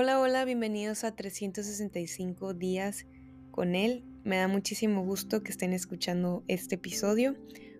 Hola, 0.00 0.20
hola, 0.20 0.44
bienvenidos 0.44 1.02
a 1.02 1.16
365 1.16 2.54
días 2.54 3.04
con 3.50 3.74
él. 3.74 4.04
Me 4.22 4.36
da 4.36 4.46
muchísimo 4.46 5.04
gusto 5.04 5.42
que 5.42 5.50
estén 5.50 5.72
escuchando 5.72 6.44
este 6.46 6.76
episodio. 6.76 7.34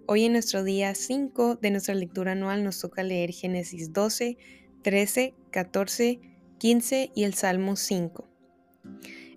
Hoy 0.08 0.24
en 0.24 0.32
nuestro 0.32 0.64
día 0.64 0.92
5 0.96 1.60
de 1.62 1.70
nuestra 1.70 1.94
lectura 1.94 2.32
anual 2.32 2.64
nos 2.64 2.80
toca 2.80 3.04
leer 3.04 3.30
Génesis 3.30 3.92
12, 3.92 4.36
13, 4.82 5.34
14, 5.52 6.20
15 6.58 7.12
y 7.14 7.22
el 7.22 7.34
Salmo 7.34 7.76
5. 7.76 8.28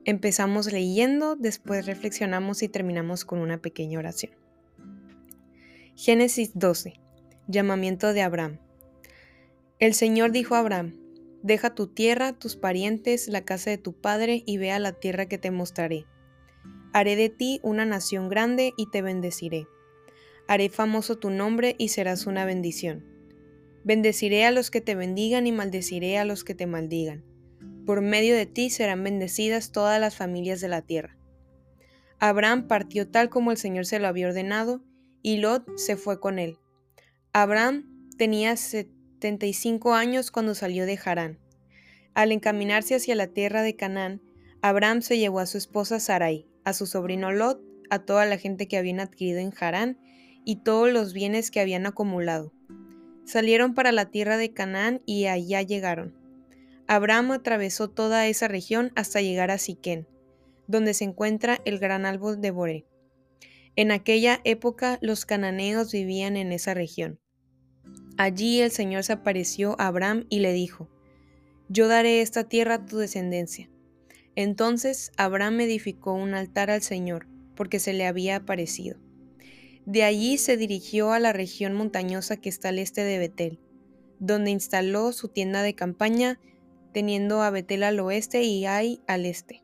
Empezamos 0.04 0.72
leyendo, 0.74 1.36
después 1.36 1.86
reflexionamos 1.86 2.64
y 2.64 2.68
terminamos 2.68 3.26
con 3.26 3.38
una 3.42 3.62
pequeña 3.62 4.00
oración. 4.00 4.34
Génesis 5.96 6.54
12. 6.56 6.96
Llamamiento 7.46 8.12
de 8.12 8.24
Abraham. 8.24 8.58
El 9.78 9.94
Señor 9.94 10.32
dijo 10.32 10.56
a 10.56 10.60
Abraham, 10.60 11.01
Deja 11.44 11.74
tu 11.74 11.88
tierra, 11.88 12.34
tus 12.34 12.56
parientes, 12.56 13.28
la 13.28 13.42
casa 13.42 13.70
de 13.70 13.78
tu 13.78 13.94
padre, 13.94 14.44
y 14.46 14.58
ve 14.58 14.72
a 14.72 14.80
la 14.80 14.94
tierra 14.94 15.26
que 15.26 15.38
te 15.38 15.52
mostraré. 15.52 16.06
Haré 16.94 17.16
de 17.16 17.30
ti 17.30 17.60
una 17.64 17.86
nación 17.86 18.30
grande 18.30 18.74
y 18.78 18.90
te 18.92 19.02
bendeciré. 19.02 19.68
Haré 20.48 20.70
famoso 20.70 21.18
tu 21.18 21.30
nombre 21.30 21.76
y 21.78 21.90
serás 21.90 22.28
una 22.28 22.46
bendición. 22.46 23.06
Bendeciré 23.84 24.46
a 24.46 24.52
los 24.52 24.70
que 24.70 24.82
te 24.82 24.96
bendigan 24.96 25.48
y 25.48 25.52
maldeciré 25.52 26.18
a 26.18 26.26
los 26.26 26.44
que 26.44 26.54
te 26.54 26.68
maldigan. 26.68 27.24
Por 27.86 28.02
medio 28.02 28.36
de 28.36 28.46
ti 28.46 28.70
serán 28.70 29.04
bendecidas 29.04 29.72
todas 29.72 30.00
las 30.00 30.16
familias 30.16 30.62
de 30.62 30.68
la 30.68 30.82
tierra. 30.84 31.18
Abraham 32.20 32.68
partió 32.68 33.08
tal 33.08 33.30
como 33.30 33.50
el 33.50 33.58
Señor 33.58 33.88
se 33.88 33.98
lo 33.98 34.08
había 34.08 34.28
ordenado, 34.28 34.84
y 35.24 35.38
Lot 35.38 35.66
se 35.78 35.98
fue 35.98 36.20
con 36.20 36.38
él. 36.38 36.58
Abraham 37.34 38.08
tenía 38.18 38.56
75 38.56 39.94
años 39.94 40.30
cuando 40.30 40.54
salió 40.54 40.86
de 40.86 41.00
Harán. 41.04 41.40
Al 42.14 42.32
encaminarse 42.32 42.96
hacia 42.96 43.16
la 43.16 43.28
tierra 43.28 43.62
de 43.62 43.76
Canaán, 43.76 44.22
Abraham 44.62 45.02
se 45.02 45.18
llevó 45.18 45.40
a 45.40 45.46
su 45.46 45.58
esposa 45.58 46.00
Sarai, 46.00 46.48
a 46.66 46.74
su 46.74 46.86
sobrino 46.86 47.32
Lot, 47.32 47.62
a 47.90 48.00
toda 48.00 48.26
la 48.26 48.38
gente 48.38 48.68
que 48.68 48.78
habían 48.78 49.00
adquirido 49.00 49.40
en 49.40 49.54
Harán 49.60 49.98
y 50.46 50.58
todos 50.58 50.92
los 50.92 51.14
bienes 51.14 51.52
que 51.52 51.60
habían 51.60 51.86
acumulado. 51.86 52.54
Salieron 53.26 53.74
para 53.74 53.92
la 53.92 54.12
tierra 54.12 54.38
de 54.38 54.54
Canaán 54.54 55.02
y 55.06 55.26
allá 55.26 55.62
llegaron. 55.62 56.16
Abraham 56.88 57.32
atravesó 57.32 57.90
toda 57.90 58.28
esa 58.28 58.48
región 58.48 58.92
hasta 58.96 59.22
llegar 59.22 59.52
a 59.52 59.58
Siquén, 59.58 60.08
donde 60.68 60.94
se 60.94 61.06
encuentra 61.06 61.62
el 61.64 61.80
gran 61.80 62.06
árbol 62.06 62.42
de 62.42 62.52
Boré. 62.52 62.86
En 63.76 63.92
aquella 63.92 64.42
época 64.44 65.00
los 65.02 65.26
cananeos 65.26 65.94
vivían 65.94 66.36
en 66.36 66.52
esa 66.52 66.74
región. 66.74 67.20
Allí 68.18 68.60
el 68.60 68.72
Señor 68.72 69.04
se 69.04 69.14
apareció 69.14 69.80
a 69.80 69.88
Abraham 69.88 70.26
y 70.30 70.40
le 70.40 70.52
dijo, 70.52 70.90
Yo 71.74 71.88
daré 71.88 72.20
esta 72.20 72.44
tierra 72.44 72.74
a 72.74 72.86
tu 72.86 72.98
descendencia. 72.98 73.70
Entonces 74.36 75.14
Abraham 75.16 75.62
edificó 75.62 76.12
un 76.12 76.34
altar 76.34 76.70
al 76.70 76.82
Señor, 76.82 77.28
porque 77.56 77.80
se 77.80 77.94
le 77.94 78.06
había 78.06 78.36
aparecido. 78.36 78.98
De 79.86 80.04
allí 80.04 80.38
se 80.38 80.58
dirigió 80.58 81.14
a 81.14 81.20
la 81.20 81.32
región 81.32 81.74
montañosa 81.74 82.36
que 82.36 82.50
está 82.50 82.70
al 82.70 82.80
este 82.80 83.06
de 83.06 83.18
Betel, 83.20 83.60
donde 84.20 84.52
instaló 84.52 85.14
su 85.14 85.30
tienda 85.30 85.64
de 85.64 85.74
campaña, 85.74 86.42
teniendo 86.92 87.42
a 87.42 87.52
Betel 87.52 87.84
al 87.84 88.02
oeste 88.02 88.44
y 88.44 88.66
Ai 88.66 89.00
al 89.08 89.26
este. 89.26 89.64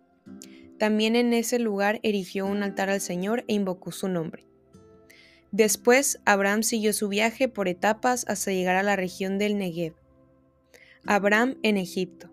También 0.80 1.18
en 1.18 1.34
ese 1.34 1.60
lugar 1.60 2.00
erigió 2.04 2.46
un 2.46 2.64
altar 2.64 2.90
al 2.90 3.02
Señor 3.02 3.44
e 3.50 3.54
invocó 3.54 3.92
su 3.92 4.08
nombre. 4.08 4.48
Después, 5.52 6.22
Abraham 6.24 6.64
siguió 6.64 6.94
su 6.94 7.10
viaje 7.10 7.50
por 7.50 7.68
etapas 7.68 8.24
hasta 8.30 8.54
llegar 8.54 8.78
a 8.78 8.84
la 8.84 8.96
región 8.96 9.38
del 9.38 9.58
Negev. 9.58 10.07
Abraham 11.08 11.58
en 11.64 11.78
Egipto. 11.78 12.30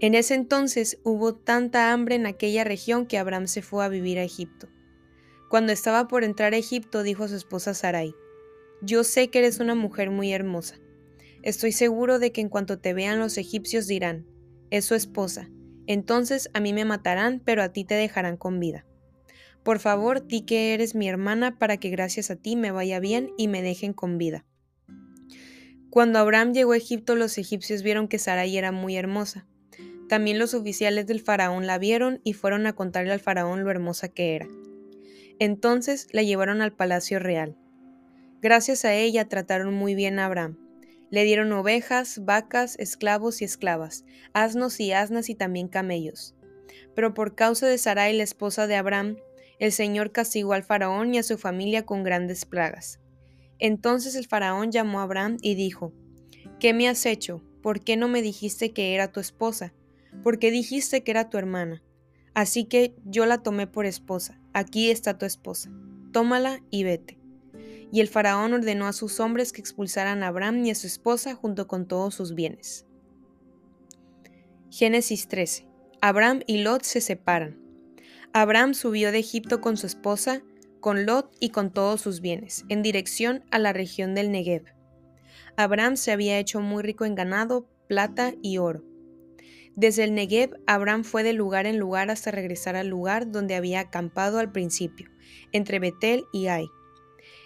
En 0.00 0.14
ese 0.14 0.34
entonces 0.34 0.98
hubo 1.02 1.34
tanta 1.34 1.92
hambre 1.92 2.14
en 2.14 2.26
aquella 2.26 2.62
región 2.62 3.06
que 3.06 3.18
Abraham 3.18 3.46
se 3.46 3.62
fue 3.62 3.84
a 3.84 3.88
vivir 3.88 4.18
a 4.18 4.22
Egipto. 4.22 4.68
Cuando 5.48 5.72
estaba 5.72 6.06
por 6.06 6.24
entrar 6.24 6.52
a 6.52 6.58
Egipto, 6.58 7.02
dijo 7.02 7.24
a 7.24 7.28
su 7.28 7.36
esposa 7.36 7.74
Sarai, 7.74 8.14
Yo 8.82 9.02
sé 9.02 9.30
que 9.30 9.38
eres 9.38 9.60
una 9.60 9.74
mujer 9.74 10.10
muy 10.10 10.32
hermosa. 10.32 10.78
Estoy 11.42 11.72
seguro 11.72 12.18
de 12.18 12.32
que 12.32 12.42
en 12.42 12.48
cuanto 12.48 12.78
te 12.78 12.92
vean 12.92 13.18
los 13.18 13.38
egipcios 13.38 13.86
dirán, 13.86 14.26
es 14.70 14.84
su 14.84 14.94
esposa. 14.94 15.48
Entonces 15.86 16.50
a 16.54 16.60
mí 16.60 16.72
me 16.72 16.84
matarán, 16.84 17.40
pero 17.44 17.62
a 17.62 17.70
ti 17.70 17.84
te 17.84 17.94
dejarán 17.94 18.36
con 18.36 18.60
vida. 18.60 18.86
Por 19.62 19.78
favor, 19.78 20.26
di 20.26 20.42
que 20.42 20.74
eres 20.74 20.94
mi 20.94 21.08
hermana 21.08 21.58
para 21.58 21.78
que 21.78 21.88
gracias 21.88 22.30
a 22.30 22.36
ti 22.36 22.56
me 22.56 22.70
vaya 22.70 23.00
bien 23.00 23.32
y 23.38 23.48
me 23.48 23.62
dejen 23.62 23.94
con 23.94 24.18
vida. 24.18 24.44
Cuando 25.94 26.18
Abraham 26.18 26.54
llegó 26.54 26.72
a 26.72 26.76
Egipto, 26.76 27.14
los 27.14 27.38
egipcios 27.38 27.84
vieron 27.84 28.08
que 28.08 28.18
Sarai 28.18 28.58
era 28.58 28.72
muy 28.72 28.96
hermosa. 28.96 29.46
También 30.08 30.40
los 30.40 30.52
oficiales 30.52 31.06
del 31.06 31.20
faraón 31.20 31.68
la 31.68 31.78
vieron 31.78 32.20
y 32.24 32.32
fueron 32.32 32.66
a 32.66 32.72
contarle 32.72 33.12
al 33.12 33.20
faraón 33.20 33.62
lo 33.62 33.70
hermosa 33.70 34.08
que 34.08 34.34
era. 34.34 34.48
Entonces 35.38 36.08
la 36.10 36.24
llevaron 36.24 36.62
al 36.62 36.72
palacio 36.72 37.20
real. 37.20 37.56
Gracias 38.42 38.84
a 38.84 38.92
ella 38.92 39.28
trataron 39.28 39.72
muy 39.72 39.94
bien 39.94 40.18
a 40.18 40.26
Abraham. 40.26 40.58
Le 41.10 41.22
dieron 41.22 41.52
ovejas, 41.52 42.24
vacas, 42.24 42.76
esclavos 42.80 43.40
y 43.40 43.44
esclavas, 43.44 44.04
asnos 44.32 44.80
y 44.80 44.90
asnas 44.90 45.28
y 45.28 45.36
también 45.36 45.68
camellos. 45.68 46.34
Pero 46.96 47.14
por 47.14 47.36
causa 47.36 47.68
de 47.68 47.78
Sarai, 47.78 48.16
la 48.16 48.24
esposa 48.24 48.66
de 48.66 48.74
Abraham, 48.74 49.18
el 49.60 49.70
Señor 49.70 50.10
castigó 50.10 50.54
al 50.54 50.64
faraón 50.64 51.14
y 51.14 51.18
a 51.18 51.22
su 51.22 51.38
familia 51.38 51.86
con 51.86 52.02
grandes 52.02 52.46
plagas. 52.46 52.98
Entonces 53.58 54.14
el 54.14 54.26
faraón 54.26 54.72
llamó 54.72 55.00
a 55.00 55.04
Abraham 55.04 55.38
y 55.40 55.54
dijo, 55.54 55.92
¿Qué 56.58 56.72
me 56.72 56.88
has 56.88 57.06
hecho? 57.06 57.42
¿Por 57.62 57.80
qué 57.80 57.96
no 57.96 58.08
me 58.08 58.22
dijiste 58.22 58.72
que 58.72 58.94
era 58.94 59.12
tu 59.12 59.20
esposa? 59.20 59.74
¿Por 60.22 60.38
qué 60.38 60.50
dijiste 60.50 61.02
que 61.02 61.10
era 61.10 61.30
tu 61.30 61.38
hermana? 61.38 61.82
Así 62.34 62.64
que 62.64 62.94
yo 63.04 63.26
la 63.26 63.42
tomé 63.42 63.66
por 63.66 63.86
esposa. 63.86 64.40
Aquí 64.52 64.90
está 64.90 65.18
tu 65.18 65.26
esposa. 65.26 65.70
Tómala 66.12 66.60
y 66.70 66.84
vete. 66.84 67.18
Y 67.92 68.00
el 68.00 68.08
faraón 68.08 68.52
ordenó 68.52 68.86
a 68.86 68.92
sus 68.92 69.20
hombres 69.20 69.52
que 69.52 69.60
expulsaran 69.60 70.22
a 70.22 70.28
Abraham 70.28 70.64
y 70.64 70.70
a 70.70 70.74
su 70.74 70.86
esposa 70.86 71.34
junto 71.34 71.68
con 71.68 71.86
todos 71.86 72.14
sus 72.14 72.34
bienes. 72.34 72.86
Génesis 74.70 75.28
13. 75.28 75.68
Abraham 76.00 76.40
y 76.46 76.58
Lot 76.62 76.82
se 76.82 77.00
separan. 77.00 77.58
Abraham 78.32 78.74
subió 78.74 79.12
de 79.12 79.20
Egipto 79.20 79.60
con 79.60 79.76
su 79.76 79.86
esposa, 79.86 80.42
con 80.84 81.06
Lot 81.06 81.34
y 81.40 81.48
con 81.48 81.72
todos 81.72 82.02
sus 82.02 82.20
bienes, 82.20 82.66
en 82.68 82.82
dirección 82.82 83.42
a 83.50 83.58
la 83.58 83.72
región 83.72 84.14
del 84.14 84.30
Negev. 84.30 84.64
Abraham 85.56 85.96
se 85.96 86.12
había 86.12 86.38
hecho 86.38 86.60
muy 86.60 86.82
rico 86.82 87.06
en 87.06 87.14
ganado, 87.14 87.66
plata 87.88 88.34
y 88.42 88.58
oro. 88.58 88.84
Desde 89.76 90.04
el 90.04 90.14
Negev, 90.14 90.50
Abraham 90.66 91.02
fue 91.02 91.22
de 91.22 91.32
lugar 91.32 91.64
en 91.64 91.78
lugar 91.78 92.10
hasta 92.10 92.32
regresar 92.32 92.76
al 92.76 92.88
lugar 92.88 93.32
donde 93.32 93.54
había 93.54 93.80
acampado 93.80 94.38
al 94.38 94.52
principio, 94.52 95.08
entre 95.52 95.78
Betel 95.78 96.26
y 96.34 96.48
Ai. 96.48 96.66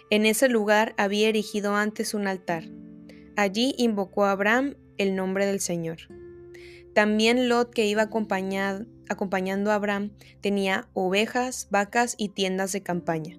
En 0.09 0.25
ese 0.25 0.49
lugar 0.49 0.93
había 0.97 1.29
erigido 1.29 1.75
antes 1.75 2.13
un 2.13 2.27
altar. 2.27 2.65
Allí 3.37 3.73
invocó 3.77 4.25
a 4.25 4.31
Abraham 4.31 4.75
el 4.97 5.15
nombre 5.15 5.45
del 5.45 5.61
Señor. 5.61 5.99
También 6.99 7.47
Lot, 7.47 7.73
que 7.73 7.85
iba 7.85 8.01
acompañando 8.01 9.71
a 9.71 9.75
Abraham, 9.75 10.11
tenía 10.41 10.89
ovejas, 10.91 11.69
vacas 11.71 12.15
y 12.17 12.27
tiendas 12.27 12.73
de 12.73 12.83
campaña. 12.83 13.37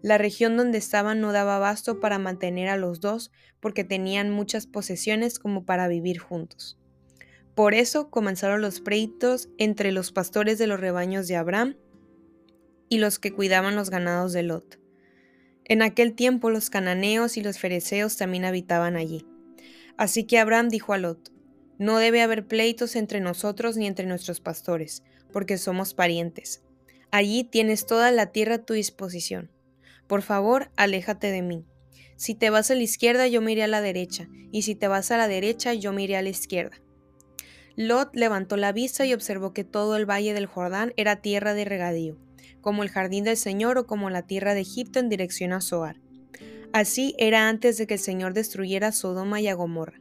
La 0.00 0.16
región 0.16 0.56
donde 0.56 0.78
estaban 0.78 1.20
no 1.20 1.32
daba 1.32 1.56
abasto 1.56 2.00
para 2.00 2.18
mantener 2.18 2.70
a 2.70 2.78
los 2.78 3.00
dos 3.00 3.30
porque 3.60 3.84
tenían 3.84 4.30
muchas 4.30 4.66
posesiones 4.66 5.38
como 5.38 5.66
para 5.66 5.86
vivir 5.86 6.18
juntos. 6.18 6.78
Por 7.54 7.74
eso 7.74 8.08
comenzaron 8.08 8.62
los 8.62 8.80
pleitos 8.80 9.50
entre 9.58 9.92
los 9.92 10.10
pastores 10.10 10.56
de 10.56 10.66
los 10.66 10.80
rebaños 10.80 11.28
de 11.28 11.36
Abraham 11.36 11.76
y 12.88 13.00
los 13.00 13.18
que 13.18 13.34
cuidaban 13.34 13.76
los 13.76 13.90
ganados 13.90 14.32
de 14.32 14.44
Lot. 14.44 14.80
En 15.66 15.82
aquel 15.82 16.14
tiempo 16.14 16.48
los 16.48 16.70
cananeos 16.70 17.36
y 17.36 17.42
los 17.42 17.58
fereceos 17.58 18.16
también 18.16 18.46
habitaban 18.46 18.96
allí. 18.96 19.26
Así 19.98 20.24
que 20.24 20.38
Abraham 20.38 20.70
dijo 20.70 20.94
a 20.94 20.98
Lot, 20.98 21.36
no 21.78 21.98
debe 21.98 22.22
haber 22.22 22.46
pleitos 22.46 22.96
entre 22.96 23.20
nosotros 23.20 23.76
ni 23.76 23.86
entre 23.86 24.06
nuestros 24.06 24.40
pastores, 24.40 25.02
porque 25.32 25.58
somos 25.58 25.94
parientes. 25.94 26.62
Allí 27.10 27.44
tienes 27.44 27.86
toda 27.86 28.10
la 28.10 28.32
tierra 28.32 28.56
a 28.56 28.64
tu 28.64 28.74
disposición. 28.74 29.50
Por 30.06 30.22
favor, 30.22 30.70
aléjate 30.76 31.30
de 31.30 31.42
mí. 31.42 31.64
Si 32.16 32.34
te 32.34 32.50
vas 32.50 32.70
a 32.70 32.74
la 32.74 32.82
izquierda, 32.82 33.28
yo 33.28 33.40
me 33.40 33.52
iré 33.52 33.62
a 33.62 33.68
la 33.68 33.80
derecha, 33.80 34.28
y 34.50 34.62
si 34.62 34.74
te 34.74 34.88
vas 34.88 35.10
a 35.10 35.16
la 35.16 35.28
derecha, 35.28 35.72
yo 35.74 35.92
me 35.92 36.02
iré 36.02 36.16
a 36.16 36.22
la 36.22 36.30
izquierda. 36.30 36.76
Lot 37.76 38.10
levantó 38.16 38.56
la 38.56 38.72
vista 38.72 39.06
y 39.06 39.14
observó 39.14 39.52
que 39.52 39.62
todo 39.62 39.96
el 39.96 40.04
valle 40.04 40.34
del 40.34 40.46
Jordán 40.46 40.92
era 40.96 41.22
tierra 41.22 41.54
de 41.54 41.64
regadío, 41.64 42.18
como 42.60 42.82
el 42.82 42.88
jardín 42.88 43.22
del 43.22 43.36
Señor 43.36 43.78
o 43.78 43.86
como 43.86 44.10
la 44.10 44.26
tierra 44.26 44.54
de 44.54 44.62
Egipto 44.62 44.98
en 44.98 45.08
dirección 45.08 45.52
a 45.52 45.60
Zoar. 45.60 46.00
Así 46.72 47.14
era 47.18 47.48
antes 47.48 47.78
de 47.78 47.86
que 47.86 47.94
el 47.94 48.00
Señor 48.00 48.34
destruyera 48.34 48.90
Sodoma 48.90 49.40
y 49.40 49.46
a 49.46 49.54
Gomorra. 49.54 50.00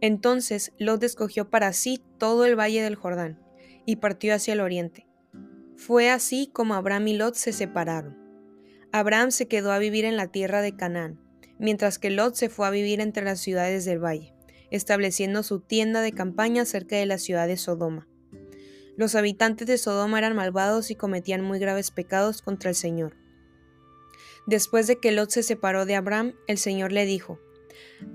Entonces 0.00 0.72
Lot 0.78 1.02
escogió 1.02 1.50
para 1.50 1.72
sí 1.72 2.02
todo 2.18 2.44
el 2.44 2.58
valle 2.58 2.82
del 2.82 2.94
Jordán 2.94 3.40
y 3.84 3.96
partió 3.96 4.34
hacia 4.34 4.52
el 4.52 4.60
oriente. 4.60 5.06
Fue 5.76 6.10
así 6.10 6.50
como 6.52 6.74
Abraham 6.74 7.08
y 7.08 7.16
Lot 7.16 7.34
se 7.34 7.52
separaron. 7.52 8.16
Abraham 8.92 9.30
se 9.30 9.48
quedó 9.48 9.72
a 9.72 9.78
vivir 9.78 10.04
en 10.04 10.16
la 10.16 10.28
tierra 10.28 10.62
de 10.62 10.74
Canaán, 10.74 11.20
mientras 11.58 11.98
que 11.98 12.10
Lot 12.10 12.34
se 12.34 12.48
fue 12.48 12.66
a 12.66 12.70
vivir 12.70 13.00
entre 13.00 13.24
las 13.24 13.40
ciudades 13.40 13.84
del 13.84 14.02
valle, 14.02 14.34
estableciendo 14.70 15.42
su 15.42 15.60
tienda 15.60 16.00
de 16.00 16.12
campaña 16.12 16.64
cerca 16.64 16.96
de 16.96 17.06
la 17.06 17.18
ciudad 17.18 17.46
de 17.46 17.56
Sodoma. 17.56 18.08
Los 18.96 19.14
habitantes 19.14 19.66
de 19.66 19.78
Sodoma 19.78 20.18
eran 20.18 20.34
malvados 20.34 20.90
y 20.90 20.96
cometían 20.96 21.42
muy 21.42 21.58
graves 21.58 21.90
pecados 21.90 22.42
contra 22.42 22.70
el 22.70 22.76
Señor. 22.76 23.16
Después 24.46 24.86
de 24.86 24.98
que 24.98 25.12
Lot 25.12 25.30
se 25.30 25.42
separó 25.42 25.84
de 25.86 25.94
Abraham, 25.94 26.34
el 26.46 26.58
Señor 26.58 26.90
le 26.90 27.04
dijo, 27.04 27.38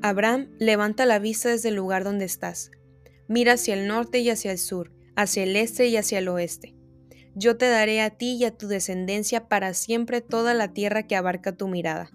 Abraham, 0.02 0.50
levanta 0.60 1.06
la 1.06 1.20
vista 1.20 1.50
desde 1.50 1.70
el 1.70 1.76
lugar 1.76 2.04
donde 2.04 2.26
estás. 2.26 2.72
Mira 3.28 3.54
hacia 3.54 3.74
el 3.74 3.88
norte 3.88 4.20
y 4.20 4.30
hacia 4.30 4.52
el 4.52 4.58
sur, 4.58 4.92
hacia 5.16 5.44
el 5.44 5.56
este 5.56 5.88
y 5.88 5.98
hacia 5.98 6.20
el 6.20 6.28
oeste. 6.28 6.76
Yo 7.36 7.58
te 7.58 7.68
daré 7.68 8.02
a 8.02 8.12
ti 8.12 8.36
y 8.36 8.46
a 8.46 8.56
tu 8.56 8.68
descendencia 8.68 9.48
para 9.48 9.74
siempre 9.74 10.22
toda 10.22 10.54
la 10.54 10.74
tierra 10.74 11.08
que 11.08 11.16
abarca 11.16 11.56
tu 11.56 11.68
mirada. 11.68 12.12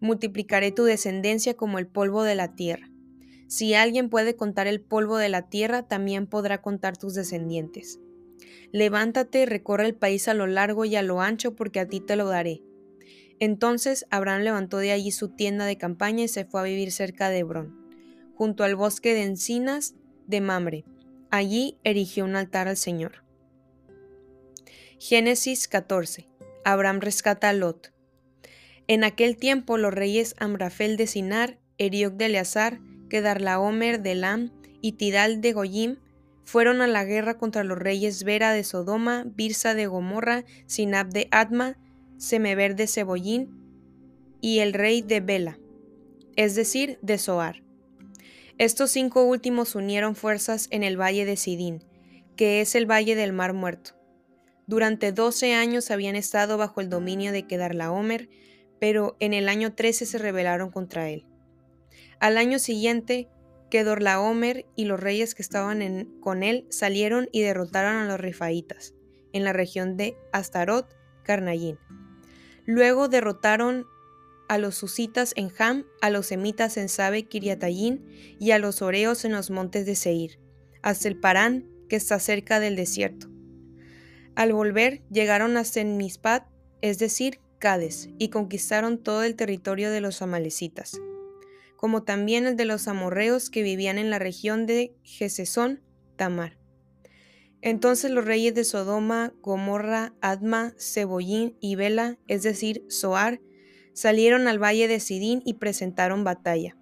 Multiplicaré 0.00 0.70
tu 0.70 0.84
descendencia 0.84 1.54
como 1.54 1.78
el 1.78 1.86
polvo 1.86 2.24
de 2.24 2.34
la 2.34 2.54
tierra. 2.54 2.90
Si 3.46 3.74
alguien 3.74 4.10
puede 4.10 4.36
contar 4.36 4.66
el 4.66 4.80
polvo 4.80 5.16
de 5.16 5.28
la 5.28 5.48
tierra, 5.48 5.86
también 5.86 6.26
podrá 6.26 6.60
contar 6.60 6.96
tus 6.96 7.14
descendientes. 7.14 8.00
Levántate 8.72 9.42
y 9.42 9.46
recorre 9.46 9.86
el 9.86 9.94
país 9.94 10.28
a 10.28 10.34
lo 10.34 10.46
largo 10.46 10.84
y 10.84 10.96
a 10.96 11.02
lo 11.02 11.20
ancho, 11.20 11.54
porque 11.54 11.80
a 11.80 11.86
ti 11.86 12.00
te 12.00 12.16
lo 12.16 12.26
daré. 12.26 12.62
Entonces 13.40 14.06
Abraham 14.10 14.42
levantó 14.42 14.78
de 14.78 14.92
allí 14.92 15.10
su 15.10 15.28
tienda 15.28 15.66
de 15.66 15.76
campaña 15.76 16.24
y 16.24 16.28
se 16.28 16.44
fue 16.44 16.60
a 16.60 16.64
vivir 16.64 16.92
cerca 16.92 17.30
de 17.30 17.38
Hebrón, 17.38 17.76
junto 18.34 18.64
al 18.64 18.76
bosque 18.76 19.14
de 19.14 19.22
encinas 19.22 19.94
de 20.26 20.40
Mamre. 20.40 20.84
Allí 21.30 21.78
erigió 21.84 22.24
un 22.24 22.36
altar 22.36 22.68
al 22.68 22.76
Señor. 22.76 23.24
Génesis 24.98 25.68
14. 25.68 26.28
Abraham 26.64 27.00
rescata 27.00 27.50
a 27.50 27.52
Lot. 27.52 27.92
En 28.86 29.04
aquel 29.04 29.36
tiempo 29.36 29.76
los 29.78 29.92
reyes 29.92 30.34
Amrafel 30.38 30.96
de 30.96 31.06
Sinar, 31.06 31.58
Erioc 31.78 32.14
de 32.14 32.26
Eleazar, 32.26 32.80
Kedarlaomer 33.08 34.02
de 34.02 34.14
Lam 34.14 34.52
y 34.80 34.92
Tidal 34.92 35.40
de 35.40 35.52
Goyim 35.52 35.96
fueron 36.44 36.82
a 36.82 36.86
la 36.86 37.04
guerra 37.04 37.38
contra 37.38 37.64
los 37.64 37.78
reyes 37.78 38.22
Vera 38.24 38.52
de 38.52 38.64
Sodoma, 38.64 39.24
Birsa 39.26 39.74
de 39.74 39.86
Gomorra, 39.86 40.44
Sinab 40.66 41.08
de 41.08 41.28
Adma, 41.30 41.76
Semever 42.18 42.76
de 42.76 42.86
Cebollín 42.86 43.50
y 44.40 44.60
el 44.60 44.72
rey 44.72 45.02
de 45.02 45.20
Bela, 45.20 45.58
es 46.36 46.54
decir, 46.54 46.98
de 47.02 47.18
Soar. 47.18 47.62
Estos 48.58 48.90
cinco 48.90 49.24
últimos 49.24 49.74
unieron 49.74 50.14
fuerzas 50.14 50.68
en 50.70 50.82
el 50.82 51.00
valle 51.00 51.24
de 51.24 51.36
Sidín, 51.36 51.82
que 52.36 52.60
es 52.60 52.74
el 52.74 52.90
valle 52.90 53.16
del 53.16 53.32
Mar 53.32 53.52
Muerto. 53.52 53.92
Durante 54.66 55.12
doce 55.12 55.54
años 55.54 55.90
habían 55.90 56.16
estado 56.16 56.56
bajo 56.56 56.80
el 56.80 56.88
dominio 56.88 57.32
de 57.32 57.46
Kedarlaomer, 57.46 58.28
pero 58.80 59.16
en 59.20 59.34
el 59.34 59.48
año 59.48 59.74
13 59.74 60.06
se 60.06 60.18
rebelaron 60.18 60.70
contra 60.70 61.10
él. 61.10 61.26
Al 62.20 62.38
año 62.38 62.58
siguiente, 62.58 63.28
Kedorlaomer 63.70 64.66
y 64.76 64.84
los 64.84 65.00
reyes 65.00 65.34
que 65.34 65.42
estaban 65.42 66.06
con 66.20 66.42
él 66.42 66.66
salieron 66.70 67.28
y 67.32 67.42
derrotaron 67.42 67.96
a 67.96 68.06
los 68.06 68.20
rifaitas 68.20 68.94
en 69.32 69.42
la 69.42 69.52
región 69.52 69.96
de 69.96 70.16
Astarot, 70.32 70.94
Carnayín. 71.24 71.78
Luego 72.66 73.08
derrotaron 73.08 73.86
a 74.48 74.58
los 74.58 74.74
susitas 74.74 75.32
en 75.36 75.50
Ham, 75.58 75.84
a 76.00 76.10
los 76.10 76.26
semitas 76.26 76.76
en 76.76 76.88
Sabe 76.88 77.24
Kiriatayín 77.24 78.04
y 78.38 78.50
a 78.50 78.58
los 78.58 78.82
oreos 78.82 79.24
en 79.24 79.32
los 79.32 79.50
montes 79.50 79.86
de 79.86 79.96
Seir, 79.96 80.38
hasta 80.82 81.08
el 81.08 81.18
Parán, 81.18 81.66
que 81.88 81.96
está 81.96 82.18
cerca 82.18 82.60
del 82.60 82.76
desierto. 82.76 83.28
Al 84.34 84.52
volver, 84.52 85.02
llegaron 85.10 85.56
a 85.56 85.64
Senmispat, 85.64 86.46
es 86.80 86.98
decir, 86.98 87.40
Cades, 87.58 88.10
y 88.18 88.28
conquistaron 88.28 88.98
todo 88.98 89.22
el 89.22 89.36
territorio 89.36 89.90
de 89.90 90.00
los 90.00 90.22
amalecitas, 90.22 91.00
como 91.76 92.02
también 92.02 92.46
el 92.46 92.56
de 92.56 92.64
los 92.64 92.88
amorreos 92.88 93.48
que 93.48 93.62
vivían 93.62 93.96
en 93.96 94.10
la 94.10 94.18
región 94.18 94.66
de 94.66 94.94
Gesesón, 95.02 95.80
Tamar. 96.16 96.63
Entonces 97.64 98.10
los 98.10 98.26
reyes 98.26 98.54
de 98.54 98.62
Sodoma, 98.62 99.32
Gomorra, 99.40 100.12
Adma, 100.20 100.74
Cebollín 100.78 101.56
y 101.60 101.76
Bela, 101.76 102.18
es 102.28 102.42
decir, 102.42 102.84
Soar, 102.90 103.40
salieron 103.94 104.48
al 104.48 104.62
valle 104.62 104.86
de 104.86 105.00
Sidín 105.00 105.40
y 105.46 105.54
presentaron 105.54 106.24
batalla. 106.24 106.76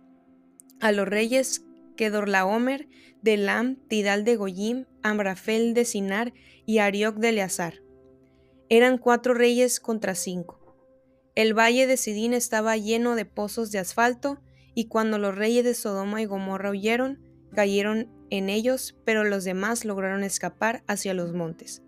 A 0.80 0.90
los 0.90 1.06
reyes 1.06 1.64
Kedorlaomer, 1.96 2.88
de 3.22 3.36
Lam, 3.36 3.76
Tidal 3.86 4.24
de 4.24 4.34
Goyim, 4.34 4.86
Amrafel 5.04 5.72
de 5.72 5.84
Sinar 5.84 6.32
y 6.66 6.78
Arioc 6.78 7.16
de 7.18 7.28
Eleazar. 7.28 7.74
Eran 8.68 8.98
cuatro 8.98 9.34
reyes 9.34 9.78
contra 9.78 10.16
cinco. 10.16 10.58
El 11.36 11.56
valle 11.56 11.86
de 11.86 11.96
Sidín 11.96 12.34
estaba 12.34 12.76
lleno 12.76 13.14
de 13.14 13.24
pozos 13.24 13.70
de 13.70 13.78
asfalto, 13.78 14.40
y 14.74 14.86
cuando 14.86 15.18
los 15.18 15.36
reyes 15.36 15.62
de 15.62 15.74
Sodoma 15.74 16.22
y 16.22 16.24
Gomorra 16.24 16.70
huyeron, 16.70 17.20
cayeron 17.54 18.08
en 18.30 18.48
ellos, 18.48 18.96
pero 19.04 19.24
los 19.24 19.44
demás 19.44 19.84
lograron 19.84 20.24
escapar 20.24 20.82
hacia 20.86 21.14
los 21.14 21.32
montes. 21.32 21.82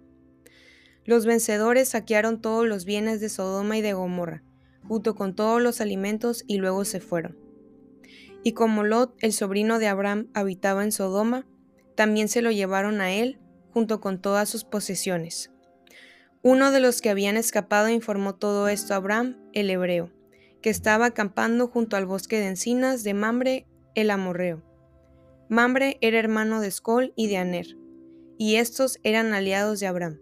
Los 1.04 1.26
vencedores 1.26 1.90
saquearon 1.90 2.40
todos 2.40 2.66
los 2.66 2.84
bienes 2.84 3.20
de 3.20 3.28
Sodoma 3.28 3.76
y 3.76 3.82
de 3.82 3.92
Gomorra, 3.92 4.42
junto 4.86 5.14
con 5.14 5.34
todos 5.34 5.60
los 5.60 5.80
alimentos, 5.80 6.44
y 6.46 6.58
luego 6.58 6.84
se 6.84 7.00
fueron. 7.00 7.38
Y 8.42 8.52
como 8.52 8.84
Lot, 8.84 9.14
el 9.20 9.32
sobrino 9.32 9.78
de 9.78 9.88
Abraham, 9.88 10.28
habitaba 10.34 10.84
en 10.84 10.92
Sodoma, 10.92 11.46
también 11.94 12.28
se 12.28 12.42
lo 12.42 12.50
llevaron 12.50 13.00
a 13.00 13.12
él, 13.12 13.38
junto 13.70 14.00
con 14.00 14.20
todas 14.20 14.48
sus 14.48 14.64
posesiones. 14.64 15.50
Uno 16.42 16.70
de 16.70 16.80
los 16.80 17.00
que 17.00 17.08
habían 17.08 17.36
escapado 17.36 17.88
informó 17.88 18.34
todo 18.34 18.68
esto 18.68 18.92
a 18.92 18.98
Abraham, 18.98 19.38
el 19.54 19.70
hebreo, 19.70 20.10
que 20.60 20.68
estaba 20.70 21.06
acampando 21.06 21.68
junto 21.68 21.96
al 21.96 22.04
bosque 22.06 22.38
de 22.38 22.48
encinas 22.48 23.02
de 23.02 23.14
Mamre, 23.14 23.66
el 23.94 24.10
amorreo. 24.10 24.62
Mamre 25.48 25.98
era 26.00 26.18
hermano 26.18 26.60
de 26.60 26.68
Escol 26.68 27.12
y 27.16 27.28
de 27.28 27.36
Aner, 27.36 27.76
y 28.38 28.56
estos 28.56 28.98
eran 29.02 29.34
aliados 29.34 29.78
de 29.78 29.86
Abraham. 29.86 30.20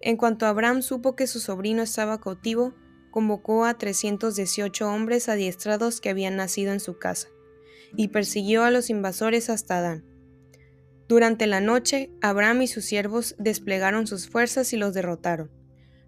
En 0.00 0.16
cuanto 0.16 0.46
Abraham 0.46 0.82
supo 0.82 1.14
que 1.14 1.26
su 1.26 1.40
sobrino 1.40 1.82
estaba 1.82 2.20
cautivo, 2.20 2.74
convocó 3.10 3.64
a 3.64 3.74
318 3.76 4.88
hombres 4.88 5.28
adiestrados 5.28 6.00
que 6.00 6.08
habían 6.08 6.36
nacido 6.36 6.72
en 6.72 6.80
su 6.80 6.98
casa, 6.98 7.28
y 7.96 8.08
persiguió 8.08 8.64
a 8.64 8.70
los 8.70 8.90
invasores 8.90 9.50
hasta 9.50 9.78
Adán. 9.78 10.04
Durante 11.06 11.46
la 11.46 11.60
noche, 11.60 12.10
Abraham 12.22 12.62
y 12.62 12.66
sus 12.66 12.86
siervos 12.86 13.36
desplegaron 13.38 14.06
sus 14.06 14.28
fuerzas 14.28 14.72
y 14.72 14.78
los 14.78 14.94
derrotaron, 14.94 15.50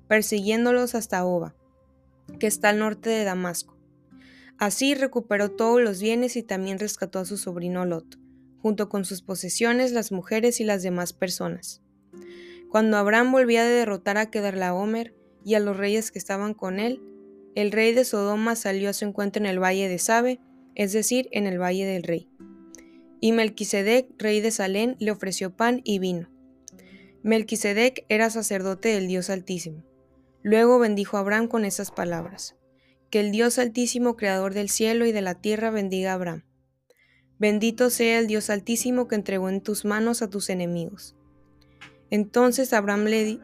persiguiéndolos 0.08 0.94
hasta 0.94 1.24
Oba, 1.24 1.54
que 2.40 2.46
está 2.46 2.70
al 2.70 2.78
norte 2.78 3.10
de 3.10 3.24
Damasco. 3.24 3.75
Así 4.58 4.94
recuperó 4.94 5.50
todos 5.50 5.80
los 5.82 6.00
bienes 6.00 6.36
y 6.36 6.42
también 6.42 6.78
rescató 6.78 7.18
a 7.18 7.24
su 7.24 7.36
sobrino 7.36 7.84
Lot, 7.84 8.18
junto 8.58 8.88
con 8.88 9.04
sus 9.04 9.22
posesiones, 9.22 9.92
las 9.92 10.12
mujeres 10.12 10.60
y 10.60 10.64
las 10.64 10.82
demás 10.82 11.12
personas. 11.12 11.82
Cuando 12.70 12.96
Abraham 12.96 13.32
volvía 13.32 13.64
de 13.64 13.70
derrotar 13.70 14.18
a 14.18 14.30
Kedarlaomer, 14.30 15.14
y 15.44 15.54
a 15.54 15.60
los 15.60 15.76
reyes 15.76 16.10
que 16.10 16.18
estaban 16.18 16.54
con 16.54 16.80
él, 16.80 17.00
el 17.54 17.70
rey 17.70 17.94
de 17.94 18.04
Sodoma 18.04 18.56
salió 18.56 18.90
a 18.90 18.92
su 18.92 19.04
encuentro 19.04 19.40
en 19.40 19.46
el 19.48 19.62
valle 19.62 19.88
de 19.88 20.00
Sabe, 20.00 20.40
es 20.74 20.92
decir, 20.92 21.28
en 21.30 21.46
el 21.46 21.60
valle 21.60 21.86
del 21.86 22.02
rey. 22.02 22.28
Y 23.20 23.30
Melquisedec, 23.30 24.08
rey 24.18 24.40
de 24.40 24.50
Salén, 24.50 24.96
le 24.98 25.12
ofreció 25.12 25.54
pan 25.54 25.82
y 25.84 26.00
vino. 26.00 26.28
Melquisedec 27.22 28.04
era 28.08 28.28
sacerdote 28.28 28.88
del 28.88 29.06
Dios 29.06 29.30
Altísimo. 29.30 29.84
Luego 30.42 30.80
bendijo 30.80 31.16
a 31.16 31.20
Abraham 31.20 31.46
con 31.46 31.64
esas 31.64 31.92
palabras: 31.92 32.56
Que 33.16 33.20
el 33.20 33.32
Dios 33.32 33.58
Altísimo, 33.58 34.14
creador 34.14 34.52
del 34.52 34.68
cielo 34.68 35.06
y 35.06 35.12
de 35.12 35.22
la 35.22 35.34
tierra, 35.36 35.70
bendiga 35.70 36.10
a 36.10 36.14
Abraham. 36.16 36.42
Bendito 37.38 37.88
sea 37.88 38.18
el 38.18 38.26
Dios 38.26 38.50
Altísimo 38.50 39.08
que 39.08 39.14
entregó 39.14 39.48
en 39.48 39.62
tus 39.62 39.86
manos 39.86 40.20
a 40.20 40.28
tus 40.28 40.50
enemigos. 40.50 41.16
Entonces 42.10 42.74
Abraham 42.74 43.04
le, 43.04 43.38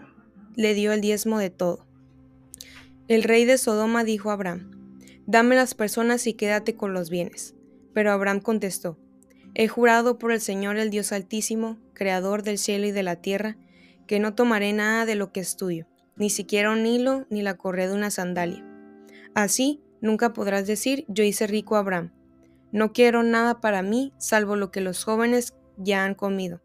le 0.57 0.75
dio 0.75 0.93
el 0.93 1.01
diezmo 1.01 1.39
de 1.39 1.49
todo. 1.49 1.87
El 3.09 3.23
rey 3.23 3.47
de 3.47 3.57
Sodoma 3.57 4.05
dijo 4.05 4.29
a 4.29 4.35
Abraham, 4.35 4.99
Dame 5.27 5.55
las 5.57 5.73
personas 5.73 6.27
y 6.27 6.35
quédate 6.35 6.77
con 6.77 6.93
los 6.93 7.09
bienes. 7.09 7.55
Pero 7.95 8.13
Abraham 8.13 8.41
contestó, 8.41 8.99
He 9.55 9.69
jurado 9.69 10.19
por 10.19 10.33
el 10.33 10.43
Señor 10.43 10.77
el 10.77 10.91
Dios 10.91 11.13
Altísimo, 11.13 11.79
Creador 11.95 12.43
del 12.43 12.59
cielo 12.59 12.89
y 12.89 12.91
de 12.91 13.05
la 13.05 13.17
tierra, 13.17 13.57
que 14.07 14.21
no 14.21 14.35
tomaré 14.35 14.75
nada 14.75 15.07
de 15.07 15.15
lo 15.15 15.33
que 15.33 15.41
es 15.41 15.57
tuyo, 15.57 15.87
ni 16.17 16.29
siquiera 16.29 16.73
un 16.73 16.85
hilo 16.85 17.25
ni 17.31 17.41
la 17.41 17.57
correa 17.57 17.89
de 17.89 17.95
una 17.95 18.11
sandalia. 18.11 18.69
Así 19.35 19.83
nunca 20.01 20.33
podrás 20.33 20.67
decir, 20.67 21.05
yo 21.09 21.25
hice 21.25 21.47
rico 21.47 21.77
a 21.77 21.81
Abraham. 21.81 22.13
No 22.73 22.93
quiero 22.93 23.23
nada 23.23 23.61
para 23.61 23.83
mí, 23.83 24.13
salvo 24.19 24.57
lo 24.57 24.71
que 24.71 24.81
los 24.81 25.05
jóvenes 25.05 25.55
ya 25.77 26.05
han 26.05 26.15
comido. 26.15 26.61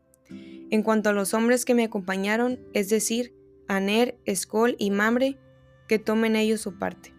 En 0.69 0.83
cuanto 0.83 1.09
a 1.09 1.13
los 1.13 1.33
hombres 1.33 1.65
que 1.65 1.75
me 1.75 1.85
acompañaron, 1.85 2.59
es 2.73 2.89
decir, 2.89 3.33
Aner, 3.67 4.17
Escol 4.25 4.75
y 4.79 4.91
Mamre, 4.91 5.37
que 5.87 5.99
tomen 5.99 6.35
ellos 6.35 6.61
su 6.61 6.77
parte. 6.77 7.13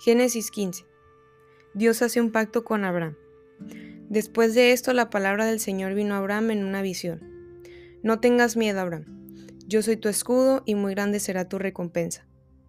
Génesis 0.00 0.50
15. 0.50 0.86
Dios 1.74 2.02
hace 2.02 2.20
un 2.20 2.30
pacto 2.30 2.64
con 2.64 2.84
Abraham. 2.84 3.16
Después 4.08 4.54
de 4.54 4.72
esto 4.72 4.92
la 4.92 5.10
palabra 5.10 5.44
del 5.46 5.60
Señor 5.60 5.94
vino 5.94 6.14
a 6.14 6.18
Abraham 6.18 6.52
en 6.52 6.64
una 6.64 6.82
visión. 6.82 7.20
No 8.02 8.20
tengas 8.20 8.56
miedo, 8.56 8.80
Abraham. 8.80 9.04
Yo 9.66 9.82
soy 9.82 9.96
tu 9.96 10.08
escudo 10.08 10.62
y 10.64 10.76
muy 10.76 10.94
grande 10.94 11.20
será 11.20 11.48
tu 11.48 11.58
recompensa. 11.58 12.27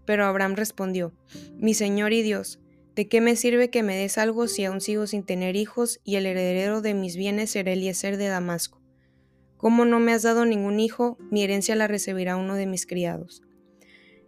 Pero 0.09 0.25
Abraham 0.25 0.55
respondió, 0.55 1.13
Mi 1.59 1.75
Señor 1.75 2.13
y 2.13 2.23
Dios, 2.23 2.59
¿De 2.95 3.07
qué 3.07 3.21
me 3.21 3.35
sirve 3.35 3.69
que 3.69 3.83
me 3.83 3.95
des 3.95 4.17
algo 4.17 4.47
si 4.47 4.65
aún 4.65 4.81
sigo 4.81 5.05
sin 5.05 5.23
tener 5.23 5.55
hijos 5.55 6.01
y 6.03 6.15
el 6.15 6.25
heredero 6.25 6.81
de 6.81 6.95
mis 6.95 7.15
bienes 7.15 7.51
será 7.51 7.73
Eliezer 7.73 8.17
de 8.17 8.25
Damasco? 8.25 8.81
¿Cómo 9.55 9.85
no 9.85 9.99
me 9.99 10.11
has 10.11 10.23
dado 10.23 10.45
ningún 10.45 10.79
hijo? 10.79 11.19
Mi 11.29 11.43
herencia 11.43 11.75
la 11.75 11.87
recibirá 11.87 12.37
uno 12.37 12.55
de 12.55 12.65
mis 12.65 12.87
criados. 12.87 13.43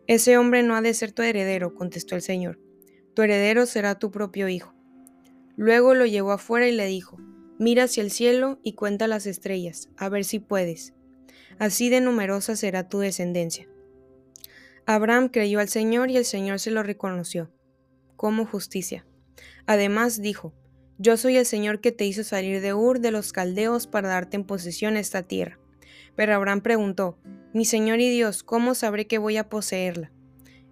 Ese 0.06 0.38
hombre 0.38 0.62
no 0.62 0.76
ha 0.76 0.84
de 0.84 0.94
ser 0.94 1.14
tu 1.14 1.24
heredero, 1.24 1.74
contestó 1.74 2.14
el 2.14 2.22
Señor. 2.22 2.60
Tu 3.16 3.24
heredero 3.24 3.66
será 3.66 3.98
tu 3.98 4.12
propio 4.12 4.50
hijo. 4.50 4.76
Luego 5.56 5.96
lo 5.96 6.06
llevó 6.06 6.32
afuera 6.32 6.68
y 6.68 6.74
le 6.74 6.86
dijo, 6.86 7.18
Mira 7.58 7.86
hacia 7.86 8.04
el 8.04 8.12
cielo 8.12 8.60
y 8.62 8.74
cuenta 8.74 9.08
las 9.08 9.26
estrellas, 9.26 9.90
a 9.98 10.10
ver 10.10 10.26
si 10.26 10.38
puedes. 10.38 10.94
Así 11.58 11.90
de 11.90 12.02
numerosa 12.02 12.56
será 12.56 12.88
tu 12.88 13.00
descendencia. 13.00 13.68
Abraham 14.86 15.30
creyó 15.30 15.60
al 15.60 15.70
Señor 15.70 16.10
y 16.10 16.18
el 16.18 16.26
Señor 16.26 16.60
se 16.60 16.72
lo 16.72 16.84
reconoció 16.84 17.52
como 18.22 18.46
justicia. 18.46 19.04
Además 19.66 20.22
dijo, 20.22 20.54
Yo 21.00 21.18
soy 21.18 21.38
el 21.38 21.48
Señor 21.48 21.82
que 21.82 21.92
te 21.92 22.06
hizo 22.06 22.24
salir 22.24 22.62
de 22.62 22.76
Ur 22.76 23.00
de 23.00 23.10
los 23.10 23.34
caldeos 23.34 23.88
para 23.88 24.10
darte 24.10 24.38
en 24.38 24.44
posesión 24.44 24.96
esta 24.96 25.24
tierra. 25.24 25.58
Pero 26.16 26.36
Abraham 26.36 26.62
preguntó, 26.62 27.18
Mi 27.52 27.66
Señor 27.66 28.00
y 28.00 28.12
Dios, 28.12 28.44
¿cómo 28.44 28.76
sabré 28.76 29.08
que 29.08 29.18
voy 29.18 29.38
a 29.38 29.50
poseerla? 29.50 30.12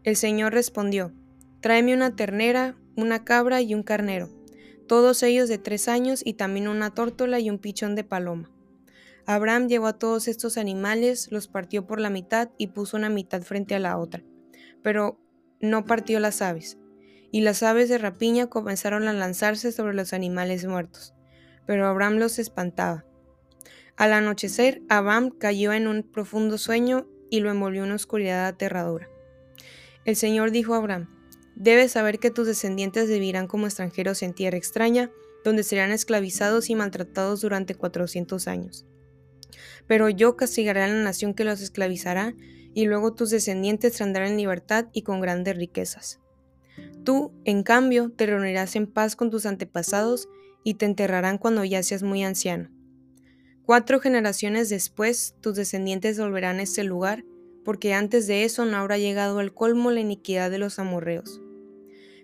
El 0.04 0.16
Señor 0.16 0.54
respondió, 0.54 1.12
Tráeme 1.60 1.96
una 1.96 2.16
ternera, 2.16 2.78
una 2.96 3.25
cabra 3.25 3.62
y 3.62 3.74
un 3.74 3.82
carnero, 3.82 4.30
todos 4.88 5.24
ellos 5.24 5.50
de 5.50 5.58
tres 5.58 5.88
años 5.88 6.22
y 6.24 6.34
también 6.34 6.68
una 6.68 6.94
tórtola 6.94 7.39
y 7.39 7.50
un 7.50 7.58
pichón 7.58 7.96
de 7.96 8.04
paloma. 8.04 8.51
Abraham 9.31 9.67
llevó 9.67 9.86
a 9.86 9.93
todos 9.93 10.27
estos 10.27 10.57
animales, 10.57 11.31
los 11.31 11.48
partió 11.48 11.86
por 11.86 12.00
la 12.00 12.09
mitad 12.09 12.50
y 12.57 12.69
puso 12.69 12.98
una 12.98 13.09
mitad 13.09 13.43
frente 13.43 13.75
a 13.75 13.79
la 13.79 14.00
otra, 14.00 14.24
pero 14.81 15.19
no 15.62 15.86
partió 15.86 16.19
las 16.19 16.41
aves 16.41 16.79
y 17.31 17.41
las 17.41 17.62
aves 17.62 17.89
de 17.89 18.00
rapiña 18.00 18.48
comenzaron 18.48 19.07
a 19.07 19.13
lanzarse 19.13 19.71
sobre 19.71 19.93
los 19.93 20.13
animales 20.13 20.65
muertos, 20.65 21.13
pero 21.67 21.86
Abraham 21.86 22.15
los 22.15 22.39
espantaba. 22.39 23.05
Al 23.98 24.13
anochecer, 24.13 24.81
Abraham 24.89 25.29
cayó 25.29 25.74
en 25.74 25.88
un 25.88 26.01
profundo 26.01 26.57
sueño 26.57 27.07
y 27.29 27.41
lo 27.41 27.51
envolvió 27.51 27.83
una 27.83 27.93
oscuridad 27.93 28.48
aterradora. 28.48 29.09
El 30.05 30.15
Señor 30.15 30.50
dijo 30.50 30.74
a 30.74 30.77
Abraham, 30.77 31.07
Debes 31.53 31.91
saber 31.91 32.17
que 32.17 32.31
tus 32.31 32.48
descendientes 32.48 33.07
vivirán 33.07 33.45
como 33.45 33.67
extranjeros 33.67 34.24
en 34.24 34.33
tierra 34.33 34.57
extraña, 34.57 35.12
donde 35.45 35.62
serán 35.62 35.91
esclavizados 35.91 36.71
y 36.71 36.74
maltratados 36.74 37.41
durante 37.41 37.75
cuatrocientos 37.75 38.48
años. 38.48 38.88
Pero 39.89 40.08
yo 40.08 40.38
castigaré 40.38 40.84
a 40.84 40.88
la 40.88 41.03
nación 41.03 41.34
que 41.34 41.43
los 41.43 41.62
esclavizará, 41.62 42.36
y 42.75 42.86
luego 42.86 43.15
tus 43.15 43.31
descendientes 43.31 43.98
tendrán 43.98 44.29
en 44.29 44.38
libertad 44.38 44.86
y 44.93 45.01
con 45.01 45.19
grandes 45.19 45.58
riquezas. 45.58 46.19
Tú, 47.03 47.34
en 47.43 47.63
cambio, 47.63 48.12
te 48.12 48.27
reunirás 48.27 48.75
en 48.75 48.86
paz 48.86 49.15
con 49.15 49.31
tus 49.31 49.48
antepasados 49.48 50.29
y 50.63 50.75
te 50.75 50.86
enterrarán 50.86 51.39
cuando 51.39 51.65
ya 51.65 51.81
seas 51.81 52.03
muy 52.03 52.24
anciano. 52.24 52.69
Cuatro 53.63 54.00
generaciones 54.00 54.69
después, 54.69 55.36
tus 55.41 55.55
descendientes 55.55 56.19
volverán 56.19 56.60
a 56.60 56.63
este 56.63 56.84
lugar, 56.84 57.25
porque 57.65 57.96
antes 57.96 58.27
de 58.27 58.43
eso 58.43 58.65
no 58.65 58.77
habrá 58.77 59.00
llegado 59.00 59.39
al 59.39 59.55
colmo 59.55 59.89
la 59.89 60.01
iniquidad 60.01 60.51
de 60.51 60.60
los 60.60 60.77
amorreos. 60.77 61.41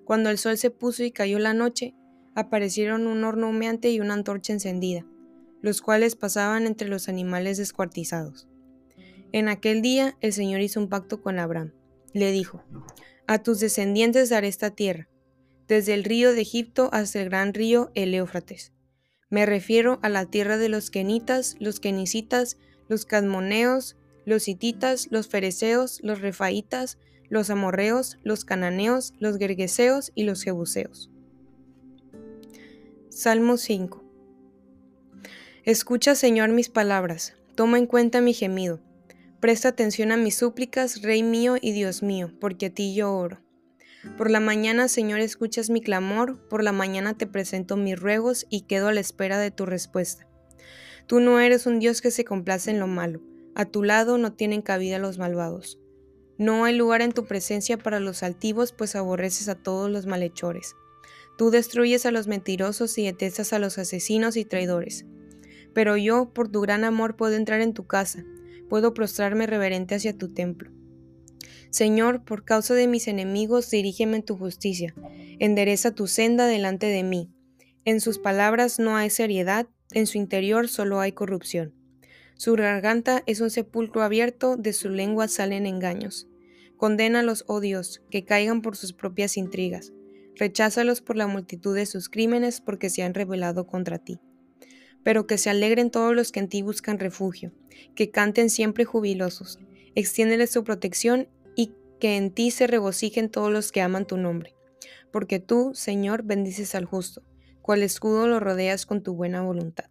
Cuando 0.03 0.29
el 0.29 0.37
sol 0.37 0.59
se 0.59 0.69
puso 0.69 1.03
y 1.03 1.11
cayó 1.11 1.39
la 1.39 1.55
noche, 1.55 1.95
aparecieron 2.35 3.07
un 3.07 3.23
horno 3.23 3.49
humeante 3.49 3.89
y 3.89 3.99
una 3.99 4.13
antorcha 4.13 4.53
encendida, 4.53 5.05
los 5.65 5.81
cuales 5.81 6.15
pasaban 6.15 6.67
entre 6.67 6.87
los 6.87 7.09
animales 7.09 7.57
descuartizados. 7.57 8.47
En 9.31 9.49
aquel 9.49 9.81
día 9.81 10.15
el 10.21 10.31
Señor 10.31 10.61
hizo 10.61 10.79
un 10.79 10.89
pacto 10.89 11.23
con 11.23 11.39
Abraham. 11.39 11.73
Le 12.13 12.31
dijo, 12.31 12.63
a 13.25 13.41
tus 13.41 13.61
descendientes 13.61 14.29
daré 14.29 14.47
esta 14.47 14.69
tierra, 14.69 15.09
desde 15.67 15.95
el 15.95 16.03
río 16.03 16.33
de 16.33 16.41
Egipto 16.41 16.89
hasta 16.93 17.19
el 17.19 17.29
gran 17.29 17.55
río 17.55 17.89
el 17.95 18.13
Éufrates. 18.13 18.73
Me 19.31 19.47
refiero 19.47 19.97
a 20.03 20.09
la 20.09 20.27
tierra 20.27 20.59
de 20.59 20.69
los 20.69 20.91
kenitas, 20.91 21.55
los 21.59 21.79
kenicitas, 21.79 22.57
los 22.87 23.07
cadmoneos, 23.07 23.97
los 24.23 24.47
hititas, 24.47 25.07
los 25.09 25.29
fereceos, 25.29 25.99
los 26.03 26.21
refaitas, 26.21 26.99
los 27.27 27.49
amorreos, 27.49 28.19
los 28.21 28.45
cananeos, 28.45 29.15
los 29.17 29.39
gergeseos 29.39 30.11
y 30.13 30.25
los 30.25 30.43
jebuseos. 30.43 31.09
Salmo 33.09 33.57
5 33.57 34.04
Escucha, 35.65 36.13
Señor, 36.13 36.49
mis 36.49 36.69
palabras, 36.69 37.33
toma 37.55 37.79
en 37.79 37.87
cuenta 37.87 38.21
mi 38.21 38.35
gemido 38.35 38.81
Presta 39.39 39.69
atención 39.69 40.11
a 40.11 40.17
mis 40.17 40.35
súplicas, 40.35 41.01
Rey 41.01 41.23
mío 41.23 41.55
y 41.59 41.71
Dios 41.71 42.03
mío, 42.03 42.31
porque 42.39 42.67
a 42.67 42.69
ti 42.69 42.93
yo 42.93 43.11
oro. 43.11 43.41
Por 44.15 44.29
la 44.29 44.39
mañana, 44.39 44.87
Señor, 44.87 45.21
escuchas 45.21 45.71
mi 45.71 45.81
clamor, 45.81 46.47
por 46.49 46.63
la 46.63 46.71
mañana 46.71 47.17
te 47.17 47.25
presento 47.25 47.77
mis 47.77 47.99
ruegos 47.99 48.45
y 48.51 48.61
quedo 48.61 48.89
a 48.89 48.93
la 48.93 48.99
espera 48.99 49.39
de 49.39 49.49
tu 49.49 49.65
respuesta. 49.65 50.27
Tú 51.07 51.19
no 51.19 51.39
eres 51.39 51.65
un 51.65 51.79
Dios 51.79 52.01
que 52.01 52.11
se 52.11 52.25
complace 52.25 52.69
en 52.69 52.79
lo 52.79 52.85
malo, 52.85 53.21
a 53.55 53.65
tu 53.65 53.81
lado 53.81 54.19
no 54.19 54.33
tienen 54.33 54.61
cabida 54.61 54.99
los 54.99 55.17
malvados. 55.17 55.79
No 56.37 56.63
hay 56.65 56.75
lugar 56.75 57.01
en 57.01 57.11
tu 57.11 57.25
presencia 57.25 57.79
para 57.79 57.99
los 57.99 58.21
altivos, 58.21 58.71
pues 58.71 58.95
aborreces 58.95 59.49
a 59.49 59.55
todos 59.55 59.89
los 59.89 60.05
malhechores. 60.05 60.75
Tú 61.39 61.49
destruyes 61.49 62.05
a 62.05 62.11
los 62.11 62.27
mentirosos 62.27 62.99
y 62.99 63.05
detestas 63.05 63.51
a 63.51 63.57
los 63.57 63.79
asesinos 63.79 64.37
y 64.37 64.45
traidores. 64.45 65.05
Pero 65.75 65.95
yo, 65.95 66.33
por 66.33 66.49
tu 66.49 66.61
gran 66.61 66.83
amor, 66.83 67.15
puedo 67.15 67.35
entrar 67.35 67.61
en 67.61 67.75
tu 67.75 67.85
casa 67.85 68.25
puedo 68.69 68.93
prostrarme 68.93 69.47
reverente 69.47 69.95
hacia 69.95 70.17
tu 70.17 70.33
templo. 70.33 70.71
Señor, 71.69 72.23
por 72.23 72.45
causa 72.45 72.73
de 72.73 72.87
mis 72.87 73.07
enemigos, 73.07 73.69
dirígeme 73.69 74.17
en 74.17 74.23
tu 74.23 74.37
justicia, 74.37 74.93
endereza 75.39 75.91
tu 75.91 76.07
senda 76.07 76.47
delante 76.47 76.87
de 76.87 77.03
mí. 77.03 77.31
En 77.83 77.99
sus 78.01 78.17
palabras 78.17 78.79
no 78.79 78.95
hay 78.95 79.09
seriedad, 79.09 79.67
en 79.91 80.07
su 80.07 80.17
interior 80.17 80.67
solo 80.67 80.99
hay 80.99 81.11
corrupción. 81.11 81.73
Su 82.35 82.53
garganta 82.53 83.23
es 83.27 83.41
un 83.41 83.49
sepulcro 83.49 84.03
abierto, 84.03 84.57
de 84.57 84.73
su 84.73 84.89
lengua 84.89 85.27
salen 85.27 85.65
engaños. 85.65 86.27
Condénalos, 86.77 87.45
oh 87.47 87.59
Dios, 87.59 88.01
que 88.09 88.25
caigan 88.25 88.61
por 88.61 88.75
sus 88.75 88.93
propias 88.93 89.37
intrigas. 89.37 89.93
Recházalos 90.35 91.01
por 91.01 91.15
la 91.15 91.27
multitud 91.27 91.75
de 91.75 91.85
sus 91.85 92.09
crímenes, 92.09 92.59
porque 92.59 92.89
se 92.89 93.03
han 93.03 93.13
rebelado 93.13 93.67
contra 93.67 93.99
ti 93.99 94.19
pero 95.05 95.27
que 95.27 95.37
se 95.37 95.51
alegren 95.51 95.91
todos 95.91 96.15
los 96.15 96.31
que 96.31 96.39
en 96.39 96.49
ti 96.49 96.63
buscan 96.63 96.97
refugio, 96.97 97.51
que 97.93 98.09
canten 98.09 98.49
siempre 98.49 98.85
jubilosos, 98.85 99.59
extiéndeles 99.93 100.49
su 100.49 100.63
protección 100.63 101.29
y 101.55 101.73
que 101.99 102.17
en 102.17 102.31
ti 102.31 102.49
se 102.49 102.65
regocijen 102.65 103.29
todos 103.29 103.51
los 103.51 103.71
que 103.71 103.83
aman 103.83 104.07
tu 104.07 104.17
nombre. 104.17 104.55
Porque 105.11 105.39
tú, 105.39 105.73
Señor, 105.75 106.23
bendices 106.23 106.73
al 106.73 106.85
justo, 106.85 107.21
cual 107.61 107.83
escudo 107.83 108.27
lo 108.27 108.39
rodeas 108.39 108.87
con 108.87 109.03
tu 109.03 109.13
buena 109.13 109.43
voluntad. 109.43 109.85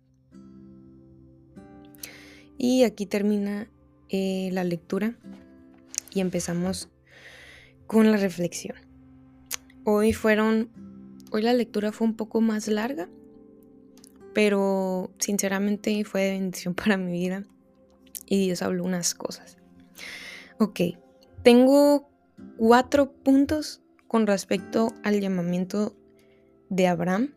Y 2.59 2.83
aquí 2.83 3.07
termina 3.07 3.71
eh, 4.09 4.49
la 4.51 4.65
lectura 4.65 5.17
y 6.13 6.23
empezamos 6.23 6.89
con 7.87 8.11
la 8.11 8.17
reflexión. 8.17 8.79
Hoy 9.85 10.13
fueron, 10.13 10.71
hoy 11.31 11.43
la 11.43 11.53
lectura 11.53 11.93
fue 11.93 12.09
un 12.09 12.17
poco 12.17 12.41
más 12.41 12.67
larga, 12.67 13.09
pero 14.35 15.11
sinceramente 15.19 16.05
fue 16.05 16.23
de 16.23 16.31
bendición 16.33 16.75
para 16.75 16.97
mi 16.97 17.13
vida 17.13 17.45
y 18.27 18.47
Dios 18.47 18.63
habló 18.63 18.85
unas 18.85 19.15
cosas. 19.15 19.59
Ok, 20.59 20.81
tengo 21.43 22.09
cuatro 22.57 23.13
puntos 23.13 23.83
con 24.09 24.27
respecto 24.27 24.93
al 25.03 25.21
llamamiento 25.21 25.97
de 26.69 26.87
Abraham 26.87 27.35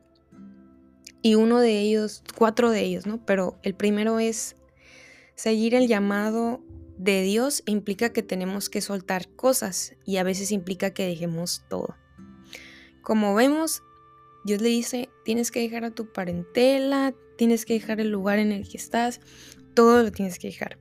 y 1.22 1.36
uno 1.36 1.60
de 1.60 1.80
ellos, 1.80 2.24
cuatro 2.38 2.70
de 2.70 2.82
ellos, 2.82 3.06
¿no? 3.06 3.26
Pero 3.26 3.58
el 3.64 3.74
primero 3.74 4.20
es 4.20 4.56
seguir 5.36 5.76
el 5.76 5.88
llamado 5.88 6.62
de 6.98 7.22
Dios 7.22 7.64
implica 7.66 8.12
que 8.12 8.24
tenemos 8.24 8.70
que 8.70 8.82
soltar 8.82 9.30
cosas 9.30 9.96
y 10.06 10.18
a 10.18 10.24
veces 10.24 10.52
implica 10.52 10.92
que 10.92 11.06
dejemos 11.06 11.64
todo. 11.70 11.96
Como 13.02 13.36
vemos, 13.36 13.84
Dios 14.48 14.62
le 14.62 14.70
dice, 14.70 15.10
tienes 15.26 15.52
que 15.52 15.60
dejar 15.60 15.84
a 15.84 15.92
tu 15.92 16.10
parentela, 16.14 17.14
tienes 17.38 17.66
que 17.66 17.74
dejar 17.74 18.00
el 18.00 18.12
lugar 18.12 18.40
en 18.40 18.54
el 18.54 18.66
que 18.66 18.78
estás, 18.78 19.20
todo 19.74 20.02
lo 20.02 20.12
tienes 20.14 20.40
que 20.40 20.48
dejar, 20.48 20.80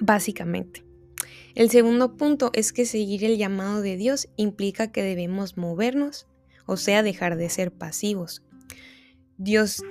básicamente. 0.00 0.86
El 1.54 1.68
segundo 1.68 2.16
punto 2.16 2.50
es 2.54 2.72
que 2.72 2.86
seguir 2.86 3.22
el 3.22 3.36
llamado 3.36 3.82
de 3.82 3.98
Dios 3.98 4.30
implica 4.36 4.90
que 4.90 5.02
debemos 5.02 5.58
movernos, 5.58 6.26
o 6.64 6.78
sea, 6.78 7.02
dejar 7.02 7.36
de 7.36 7.50
ser 7.50 7.72
pasivos. 7.72 8.42
Dios, 9.36 9.82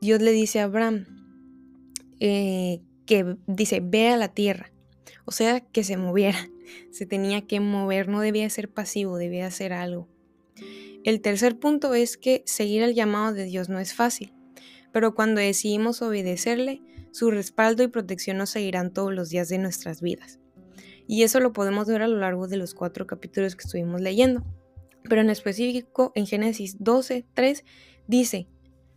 Dios 0.00 0.22
le 0.22 0.32
dice 0.32 0.60
a 0.60 0.64
Abraham 0.64 1.04
eh, 2.18 2.80
que 3.04 3.36
dice, 3.46 3.80
ve 3.84 4.08
a 4.08 4.16
la 4.16 4.28
tierra, 4.28 4.72
o 5.26 5.32
sea, 5.32 5.60
que 5.60 5.84
se 5.84 5.98
moviera, 5.98 6.48
se 6.92 7.04
tenía 7.04 7.46
que 7.46 7.60
mover, 7.60 8.08
no 8.08 8.20
debía 8.20 8.48
ser 8.48 8.70
pasivo, 8.70 9.18
debía 9.18 9.46
hacer 9.46 9.74
algo. 9.74 10.08
El 11.04 11.20
tercer 11.20 11.58
punto 11.58 11.94
es 11.94 12.16
que 12.16 12.42
seguir 12.46 12.82
el 12.82 12.94
llamado 12.94 13.32
de 13.32 13.44
Dios 13.44 13.68
no 13.68 13.78
es 13.78 13.94
fácil, 13.94 14.32
pero 14.92 15.14
cuando 15.14 15.40
decidimos 15.40 16.02
obedecerle, 16.02 16.82
su 17.12 17.30
respaldo 17.30 17.82
y 17.82 17.88
protección 17.88 18.36
nos 18.36 18.50
seguirán 18.50 18.92
todos 18.92 19.14
los 19.14 19.30
días 19.30 19.48
de 19.48 19.58
nuestras 19.58 20.00
vidas. 20.00 20.38
Y 21.06 21.22
eso 21.22 21.40
lo 21.40 21.52
podemos 21.52 21.86
ver 21.86 22.02
a 22.02 22.08
lo 22.08 22.18
largo 22.18 22.48
de 22.48 22.58
los 22.58 22.74
cuatro 22.74 23.06
capítulos 23.06 23.56
que 23.56 23.64
estuvimos 23.64 24.00
leyendo. 24.00 24.44
Pero 25.08 25.22
en 25.22 25.30
específico, 25.30 26.12
en 26.14 26.26
Génesis 26.26 26.76
12, 26.78 27.26
3, 27.32 27.64
dice, 28.06 28.46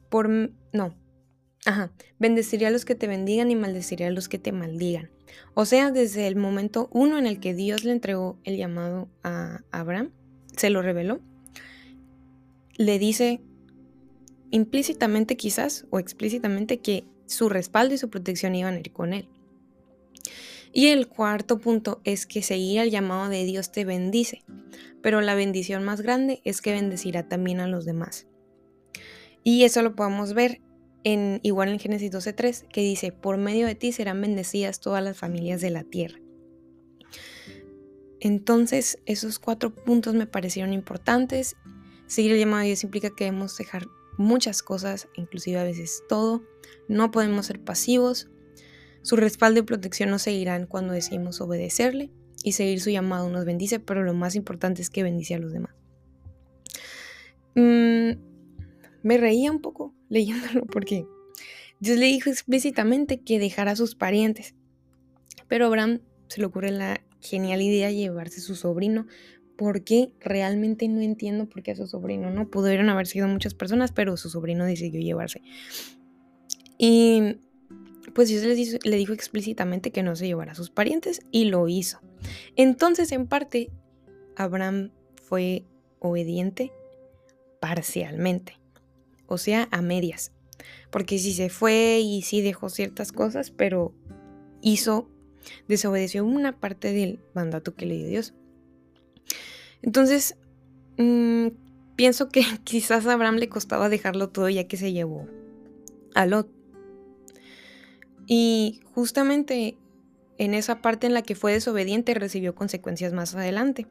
por... 0.10 0.30
no, 0.74 0.98
ajá, 1.66 1.94
bendeciré 2.20 2.66
a 2.66 2.72
los 2.72 2.84
que 2.84 2.96
te 2.96 3.08
bendigan 3.08 3.50
y 3.50 3.56
maldeciré 3.56 4.08
a 4.08 4.12
los 4.12 4.28
que 4.28 4.40
te 4.40 4.52
maldigan. 4.52 5.10
O 5.54 5.66
sea, 5.66 5.92
desde 5.92 6.28
el 6.28 6.36
momento 6.36 6.90
uno 6.92 7.18
en 7.18 7.26
el 7.26 7.40
que 7.40 7.54
Dios 7.54 7.86
le 7.86 7.94
entregó 7.94 8.40
el 8.44 8.58
llamado 8.58 9.10
a 9.24 9.62
Abraham, 9.72 10.12
se 10.58 10.70
lo 10.70 10.82
reveló, 10.82 11.22
le 12.86 13.00
dice 13.00 13.42
implícitamente 14.50 15.38
quizás 15.38 15.86
o 15.92 16.00
explícitamente 16.00 16.80
que 16.80 17.06
su 17.26 17.48
respaldo 17.48 17.94
y 17.94 17.98
su 17.98 18.10
protección 18.10 18.56
iban 18.56 18.76
a 18.76 18.80
ir 18.80 18.92
con 18.92 19.14
él. 19.14 19.30
Y 20.74 20.88
el 20.88 21.08
cuarto 21.08 21.60
punto 21.60 22.02
es 22.04 22.26
que 22.26 22.42
seguir 22.42 22.80
el 22.80 22.92
llamado 22.92 23.30
de 23.30 23.44
Dios 23.44 23.72
te 23.72 23.86
bendice, 23.86 24.44
pero 25.02 25.22
la 25.22 25.36
bendición 25.36 25.84
más 25.84 26.02
grande 26.02 26.42
es 26.44 26.62
que 26.62 26.72
bendecirá 26.72 27.28
también 27.28 27.60
a 27.60 27.68
los 27.68 27.86
demás. 27.86 28.28
Y 29.44 29.64
eso 29.64 29.82
lo 29.82 29.96
podemos 29.96 30.34
ver 30.34 30.62
en 31.04 31.40
igual 31.44 31.70
en 31.70 31.80
Génesis 31.80 32.12
12:3 32.12 32.66
que 32.72 32.82
dice, 32.82 33.12
"Por 33.12 33.38
medio 33.38 33.68
de 33.68 33.76
ti 33.76 33.92
serán 33.92 34.22
bendecidas 34.22 34.80
todas 34.80 35.04
las 35.04 35.18
familias 35.18 35.62
de 35.62 35.70
la 35.72 35.84
tierra." 35.84 36.20
Entonces, 38.20 39.00
esos 39.06 39.40
cuatro 39.40 39.74
puntos 39.74 40.14
me 40.14 40.28
parecieron 40.28 40.74
importantes. 40.74 41.56
Seguir 42.12 42.34
el 42.34 42.40
llamado 42.40 42.60
de 42.60 42.68
Dios 42.68 42.84
implica 42.84 43.10
que 43.10 43.24
debemos 43.24 43.58
dejar 43.58 43.88
muchas 44.18 44.62
cosas, 44.62 45.08
inclusive 45.16 45.58
a 45.58 45.64
veces 45.64 46.04
todo. 46.10 46.44
No 46.90 47.10
podemos 47.10 47.46
ser 47.46 47.62
pasivos. 47.62 48.30
Su 49.02 49.16
respaldo 49.16 49.62
y 49.62 49.64
protección 49.64 50.10
nos 50.10 50.24
seguirán 50.24 50.68
cuando 50.68 50.92
decidimos 50.92 51.40
obedecerle 51.40 52.12
y 52.44 52.52
seguir 52.52 52.82
su 52.82 52.90
llamado 52.90 53.30
nos 53.30 53.46
bendice, 53.46 53.80
pero 53.80 54.04
lo 54.04 54.14
más 54.14 54.36
importante 54.36 54.82
es 54.82 54.90
que 54.90 55.04
bendice 55.04 55.36
a 55.36 55.40
los 55.40 55.54
demás. 55.54 55.74
Mm, 57.56 58.20
me 59.04 59.18
reía 59.18 59.50
un 59.50 59.62
poco 59.62 59.96
leyéndolo 60.10 60.66
porque 60.66 61.06
Dios 61.80 61.98
le 61.98 62.08
dijo 62.08 62.30
explícitamente 62.30 63.22
que 63.22 63.40
dejara 63.40 63.72
a 63.72 63.78
sus 63.78 63.96
parientes, 63.96 64.54
pero 65.48 65.68
Abraham 65.68 66.02
se 66.28 66.42
le 66.42 66.48
ocurre 66.48 66.72
la 66.72 67.02
genial 67.22 67.62
idea 67.62 67.90
llevarse 67.90 68.42
a 68.42 68.44
su 68.44 68.56
sobrino 68.56 69.08
porque 69.62 70.12
realmente 70.20 70.88
no 70.88 71.02
entiendo 71.02 71.48
por 71.48 71.62
qué 71.62 71.70
a 71.70 71.76
su 71.76 71.86
sobrino 71.86 72.32
no 72.32 72.50
pudieron 72.50 72.90
haber 72.90 73.06
sido 73.06 73.28
muchas 73.28 73.54
personas, 73.54 73.92
pero 73.92 74.18
su 74.18 74.28
sobrino 74.28 74.66
decidió 74.66 75.00
llevarse. 75.00 75.44
Y 76.80 77.38
pues 78.16 78.30
Dios 78.30 78.44
le 78.84 78.98
dijo 78.98 79.14
explícitamente 79.14 79.92
que 79.92 80.02
no 80.02 80.16
se 80.16 80.26
llevara 80.26 80.54
a 80.54 80.56
sus 80.56 80.72
parientes 80.72 81.22
y 81.30 81.46
lo 81.46 81.68
hizo. 81.68 82.02
Entonces, 82.56 83.12
en 83.12 83.28
parte, 83.28 83.70
Abraham 84.36 84.90
fue 85.22 85.64
obediente 86.00 86.72
parcialmente, 87.60 88.58
o 89.28 89.38
sea, 89.38 89.68
a 89.70 89.84
medias. 89.84 90.32
Porque 90.90 91.20
sí 91.20 91.34
se 91.34 91.50
fue 91.50 92.00
y 92.00 92.24
sí 92.24 92.42
dejó 92.42 92.70
ciertas 92.70 93.12
cosas, 93.12 93.52
pero 93.52 93.94
hizo 94.60 95.08
desobedeció 95.68 96.26
una 96.26 96.60
parte 96.60 96.94
del 96.94 97.20
mandato 97.36 97.76
que 97.76 97.86
le 97.86 97.98
dio 97.98 98.08
Dios. 98.08 98.34
Entonces, 99.82 100.38
mm, 100.98 101.48
pienso 101.96 102.30
que 102.30 102.44
quizás 102.64 103.06
a 103.06 103.14
Abraham 103.14 103.36
le 103.36 103.50
costaba 103.50 103.90
dejarlo 103.90 104.30
todo 104.30 104.50
ya 104.50 104.68
que 104.68 104.78
se 104.78 104.92
llevó 104.92 105.28
a 106.16 106.26
Lot. 106.26 106.50
Y 108.28 108.82
justamente 108.94 109.78
en 110.38 110.54
esa 110.54 110.82
parte 110.82 111.08
en 111.08 111.14
la 111.14 111.22
que 111.22 111.36
fue 111.36 111.54
desobediente 111.54 112.14
recibió 112.14 112.56
consecuencias 112.56 113.14
más 113.14 113.36
adelante. 113.36 113.88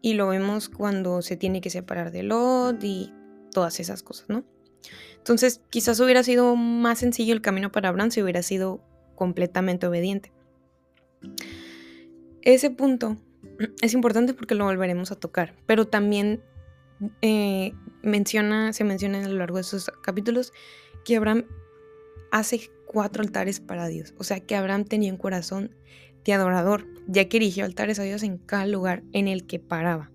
Y 0.00 0.14
lo 0.14 0.28
vemos 0.28 0.68
cuando 0.68 1.22
se 1.22 1.36
tiene 1.36 1.60
que 1.60 1.70
separar 1.70 2.10
de 2.10 2.22
Lot 2.22 2.82
y 2.82 3.12
todas 3.52 3.80
esas 3.80 4.02
cosas, 4.02 4.28
¿no? 4.28 4.44
Entonces, 5.16 5.62
quizás 5.70 5.98
hubiera 6.00 6.22
sido 6.22 6.56
más 6.56 6.98
sencillo 6.98 7.32
el 7.32 7.40
camino 7.40 7.72
para 7.72 7.88
Abraham 7.88 8.10
si 8.10 8.20
hubiera 8.20 8.42
sido 8.42 8.82
completamente 9.14 9.86
obediente. 9.86 10.32
Ese 12.42 12.70
punto 12.70 13.16
es 13.80 13.94
importante 13.94 14.34
porque 14.34 14.54
lo 14.54 14.64
volveremos 14.64 15.12
a 15.12 15.16
tocar, 15.16 15.54
pero 15.66 15.86
también 15.86 16.42
eh, 17.22 17.72
menciona, 18.02 18.72
se 18.72 18.84
menciona 18.84 19.24
a 19.24 19.28
lo 19.28 19.38
largo 19.38 19.56
de 19.56 19.62
esos 19.62 19.90
capítulos 20.02 20.52
que 21.04 21.16
Abraham 21.16 21.44
hace 22.30 22.70
cuatro 22.86 23.22
altares 23.22 23.60
para 23.60 23.88
Dios. 23.88 24.14
O 24.18 24.24
sea 24.24 24.40
que 24.40 24.56
Abraham 24.56 24.84
tenía 24.84 25.12
un 25.12 25.18
corazón 25.18 25.74
de 26.24 26.32
adorador, 26.32 26.86
ya 27.06 27.28
que 27.28 27.36
erigió 27.36 27.64
altares 27.64 27.98
a 27.98 28.02
Dios 28.02 28.22
en 28.22 28.38
cada 28.38 28.66
lugar 28.66 29.02
en 29.12 29.28
el 29.28 29.46
que 29.46 29.58
paraba. 29.58 30.10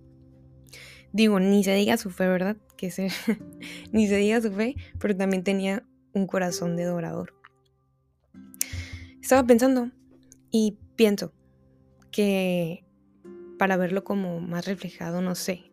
Digo, 1.11 1.39
ni 1.39 1.63
se 1.63 1.73
diga 1.73 1.97
su 1.97 2.09
fe, 2.09 2.27
¿verdad? 2.27 2.57
Que 2.77 2.91
se, 2.91 3.09
ni 3.91 4.07
se 4.07 4.17
diga 4.17 4.41
su 4.41 4.51
fe, 4.51 4.75
pero 4.99 5.15
también 5.15 5.43
tenía 5.43 5.83
un 6.13 6.27
corazón 6.27 6.75
de 6.75 6.83
adorador. 6.83 7.33
Estaba 9.21 9.45
pensando 9.45 9.91
y 10.51 10.77
pienso 10.95 11.33
que 12.11 12.83
para 13.59 13.77
verlo 13.77 14.03
como 14.03 14.39
más 14.39 14.65
reflejado, 14.65 15.21
no 15.21 15.35
sé, 15.35 15.69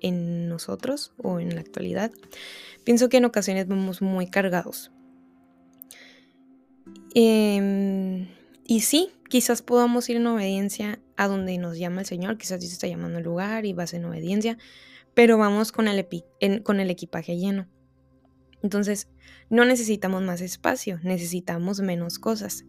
en 0.00 0.48
nosotros 0.48 1.12
o 1.18 1.40
en 1.40 1.54
la 1.54 1.60
actualidad, 1.60 2.12
pienso 2.84 3.10
que 3.10 3.18
en 3.18 3.26
ocasiones 3.26 3.68
vamos 3.68 4.00
muy 4.00 4.28
cargados. 4.28 4.92
Em, 7.14 8.28
y 8.64 8.80
sí, 8.80 9.10
quizás 9.28 9.60
podamos 9.60 10.08
ir 10.08 10.16
en 10.16 10.26
obediencia 10.26 11.00
a 11.16 11.28
donde 11.28 11.58
nos 11.58 11.78
llama 11.78 12.00
el 12.00 12.06
Señor, 12.06 12.38
quizás 12.38 12.60
Dios 12.60 12.72
está 12.72 12.86
llamando 12.86 13.18
al 13.18 13.24
lugar 13.24 13.66
y 13.66 13.72
vas 13.72 13.92
en 13.92 14.04
obediencia, 14.04 14.56
pero 15.14 15.36
vamos 15.36 15.72
con 15.72 15.88
el, 15.88 16.06
con 16.62 16.80
el 16.80 16.90
equipaje 16.90 17.36
lleno. 17.36 17.68
Entonces, 18.62 19.08
no 19.50 19.64
necesitamos 19.64 20.22
más 20.22 20.40
espacio, 20.40 20.98
necesitamos 21.02 21.80
menos 21.80 22.18
cosas. 22.18 22.64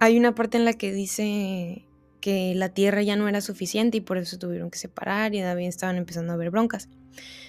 Hay 0.00 0.18
una 0.18 0.34
parte 0.34 0.58
en 0.58 0.64
la 0.64 0.74
que 0.74 0.92
dice 0.92 1.86
que 2.24 2.54
la 2.54 2.70
tierra 2.70 3.02
ya 3.02 3.16
no 3.16 3.28
era 3.28 3.42
suficiente 3.42 3.98
y 3.98 4.00
por 4.00 4.16
eso 4.16 4.38
tuvieron 4.38 4.70
que 4.70 4.78
separar 4.78 5.34
y 5.34 5.42
David 5.42 5.66
estaban 5.66 5.96
empezando 5.96 6.32
a 6.32 6.36
ver 6.36 6.50
broncas. 6.50 6.88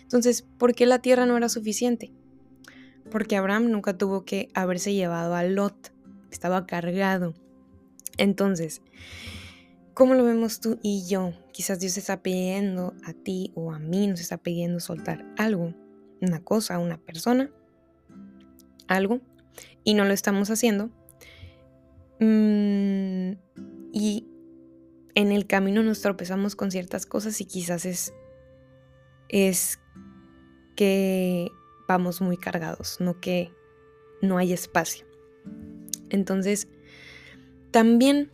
Entonces, 0.02 0.42
¿por 0.58 0.76
qué 0.76 0.86
la 0.86 1.00
tierra 1.00 1.26
no 1.26 1.38
era 1.38 1.48
suficiente? 1.48 2.12
Porque 3.10 3.38
Abraham 3.38 3.72
nunca 3.72 3.98
tuvo 3.98 4.26
que 4.26 4.50
haberse 4.54 4.94
llevado 4.94 5.34
a 5.34 5.46
Lot, 5.46 5.94
estaba 6.30 6.66
cargado. 6.66 7.34
Entonces, 8.18 8.82
¿cómo 9.94 10.14
lo 10.14 10.26
vemos 10.26 10.60
tú 10.60 10.78
y 10.84 11.08
yo? 11.08 11.32
Quizás 11.54 11.80
Dios 11.80 11.96
está 11.96 12.22
pidiendo 12.22 12.96
a 13.06 13.14
ti 13.14 13.54
o 13.56 13.72
a 13.72 13.80
mí, 13.80 14.08
nos 14.08 14.20
está 14.20 14.38
pidiendo 14.38 14.82
soltar 14.82 15.26
algo, 15.38 15.74
una 16.20 16.44
cosa, 16.44 16.80
una 16.80 16.98
persona, 16.98 17.50
algo, 18.90 19.22
y 19.86 19.94
no 19.94 20.04
lo 20.04 20.12
estamos 20.12 20.50
haciendo 20.50 20.92
Mm, 22.20 23.34
y 23.92 24.26
en 25.16 25.32
el 25.32 25.48
camino 25.48 25.82
nos 25.82 26.02
tropezamos 26.02 26.56
con 26.56 26.72
ciertas 26.72 27.06
cosas 27.06 27.40
y 27.42 27.46
quizás 27.46 27.86
es, 27.86 28.14
es 29.30 29.80
que 30.76 31.50
vamos 31.88 32.22
muy 32.22 32.38
cargados, 32.38 32.98
no 33.00 33.20
que 33.20 33.52
no 34.22 34.38
hay 34.38 34.54
espacio. 34.54 35.06
Entonces, 36.10 36.68
también 37.72 38.32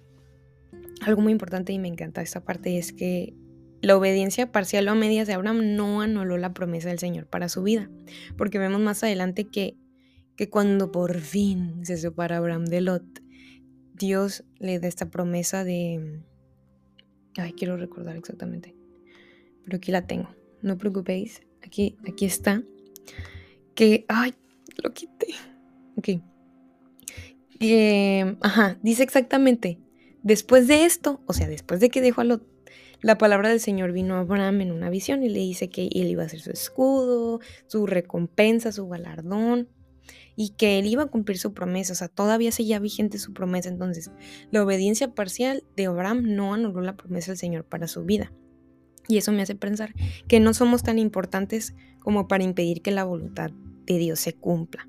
algo 1.01 1.21
muy 1.21 1.31
importante 1.31 1.73
y 1.73 1.79
me 1.79 1.87
encanta 1.87 2.21
esta 2.21 2.43
parte 2.43 2.77
es 2.77 2.93
que 2.93 3.33
la 3.81 3.97
obediencia 3.97 4.51
parcial 4.51 4.87
o 4.87 4.91
a 4.91 4.95
medias 4.95 5.27
de 5.27 5.33
Abraham 5.33 5.75
no 5.75 6.01
anuló 6.01 6.37
la 6.37 6.53
promesa 6.53 6.89
del 6.89 6.99
Señor 6.99 7.25
para 7.25 7.49
su 7.49 7.63
vida, 7.63 7.89
porque 8.37 8.59
vemos 8.59 8.79
más 8.79 9.03
adelante 9.03 9.45
que, 9.45 9.75
que 10.35 10.49
cuando 10.49 10.91
por 10.91 11.19
fin 11.19 11.83
se 11.83 11.97
separa 11.97 12.37
Abraham 12.37 12.65
de 12.65 12.81
Lot, 12.81 13.21
Dios 13.93 14.43
le 14.59 14.79
da 14.79 14.87
esta 14.87 15.09
promesa 15.09 15.63
de... 15.63 16.21
Ay, 17.37 17.53
quiero 17.53 17.77
recordar 17.77 18.15
exactamente. 18.17 18.75
Pero 19.63 19.77
aquí 19.77 19.91
la 19.91 20.05
tengo. 20.07 20.29
No 20.61 20.77
preocupéis. 20.77 21.41
Aquí, 21.63 21.97
aquí 22.07 22.25
está. 22.25 22.63
Que... 23.75 24.05
Ay, 24.07 24.33
lo 24.83 24.93
quité. 24.93 25.27
Ok. 25.97 26.21
ajá, 28.41 28.77
dice 28.81 29.03
exactamente. 29.03 29.79
Después 30.23 30.67
de 30.67 30.85
esto, 30.85 31.21
o 31.25 31.33
sea, 31.33 31.47
después 31.47 31.79
de 31.79 31.89
que 31.89 32.01
dejó 32.01 32.21
a 32.21 32.25
Lot, 32.25 32.45
la 33.01 33.17
palabra 33.17 33.49
del 33.49 33.59
Señor 33.59 33.91
vino 33.91 34.15
a 34.15 34.19
Abraham 34.19 34.61
en 34.61 34.71
una 34.71 34.89
visión 34.91 35.23
y 35.23 35.29
le 35.29 35.39
dice 35.39 35.69
que 35.69 35.89
él 35.91 36.07
iba 36.07 36.23
a 36.23 36.29
ser 36.29 36.41
su 36.41 36.51
escudo, 36.51 37.39
su 37.65 37.87
recompensa, 37.87 38.71
su 38.71 38.87
galardón 38.87 39.67
y 40.35 40.49
que 40.49 40.79
él 40.79 40.87
iba 40.87 41.03
a 41.03 41.07
cumplir 41.07 41.37
su 41.37 41.53
promesa, 41.53 41.93
o 41.93 41.95
sea, 41.95 42.07
todavía 42.07 42.51
seguía 42.51 42.79
vigente 42.79 43.19
su 43.19 43.33
promesa. 43.33 43.69
Entonces, 43.69 44.11
la 44.51 44.63
obediencia 44.63 45.13
parcial 45.13 45.63
de 45.75 45.85
Abraham 45.85 46.23
no 46.35 46.53
anuló 46.53 46.81
la 46.81 46.97
promesa 46.97 47.31
del 47.31 47.37
Señor 47.37 47.65
para 47.65 47.87
su 47.87 48.03
vida. 48.03 48.31
Y 49.07 49.17
eso 49.17 49.31
me 49.31 49.41
hace 49.41 49.55
pensar 49.55 49.93
que 50.27 50.39
no 50.39 50.53
somos 50.53 50.83
tan 50.83 50.99
importantes 50.99 51.73
como 51.99 52.27
para 52.27 52.43
impedir 52.43 52.81
que 52.81 52.91
la 52.91 53.03
voluntad 53.03 53.51
de 53.85 53.97
Dios 53.97 54.19
se 54.19 54.33
cumpla. 54.33 54.87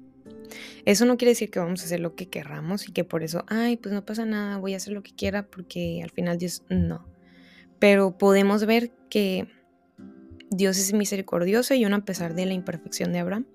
Eso 0.85 1.07
no 1.07 1.16
quiere 1.16 1.31
decir 1.31 1.50
que 1.50 1.59
vamos 1.59 1.83
a 1.83 1.85
hacer 1.87 2.00
lo 2.00 2.14
que 2.14 2.28
querramos 2.28 2.88
y 2.88 2.92
que 2.92 3.05
por 3.05 3.22
eso, 3.22 3.44
ay, 3.48 3.76
pues 3.76 3.94
no 3.94 4.05
pasa 4.05 4.24
nada, 4.24 4.59
voy 4.59 4.74
a 4.74 4.76
hacer 4.76 4.92
lo 4.92 5.02
que 5.02 5.14
quiera 5.14 5.46
porque 5.46 6.00
al 6.02 6.11
final 6.11 6.38
Dios 6.38 6.62
no. 6.68 7.07
Pero 7.78 8.16
podemos 8.18 8.66
ver 8.66 8.92
que 9.09 9.48
Dios 10.50 10.78
es 10.78 10.92
misericordioso 10.92 11.74
y 11.74 11.85
aun 11.85 11.94
a 11.94 12.05
pesar 12.05 12.35
de 12.35 12.46
la 12.46 12.52
imperfección 12.52 13.12
de 13.12 13.20
Abraham, 13.20 13.46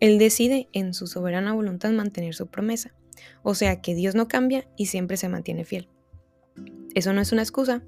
Él 0.00 0.18
decide 0.18 0.68
en 0.72 0.94
su 0.94 1.06
soberana 1.06 1.52
voluntad 1.52 1.90
mantener 1.92 2.34
su 2.34 2.46
promesa. 2.48 2.94
O 3.42 3.54
sea 3.54 3.80
que 3.80 3.94
Dios 3.94 4.14
no 4.14 4.28
cambia 4.28 4.66
y 4.76 4.86
siempre 4.86 5.16
se 5.16 5.28
mantiene 5.28 5.64
fiel. 5.64 5.88
Eso 6.94 7.12
no 7.12 7.20
es 7.20 7.32
una 7.32 7.42
excusa, 7.42 7.82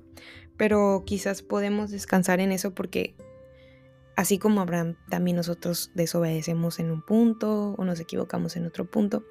pero 0.56 1.04
quizás 1.06 1.42
podemos 1.42 1.90
descansar 1.90 2.40
en 2.40 2.52
eso 2.52 2.74
porque 2.74 3.14
así 4.16 4.38
como 4.38 4.60
Abraham, 4.60 4.96
también 5.10 5.36
nosotros 5.36 5.90
desobedecemos 5.94 6.78
en 6.78 6.90
un 6.90 7.02
punto 7.02 7.74
o 7.76 7.84
nos 7.84 8.00
equivocamos 8.00 8.56
en 8.56 8.66
otro 8.66 8.90
punto. 8.90 9.24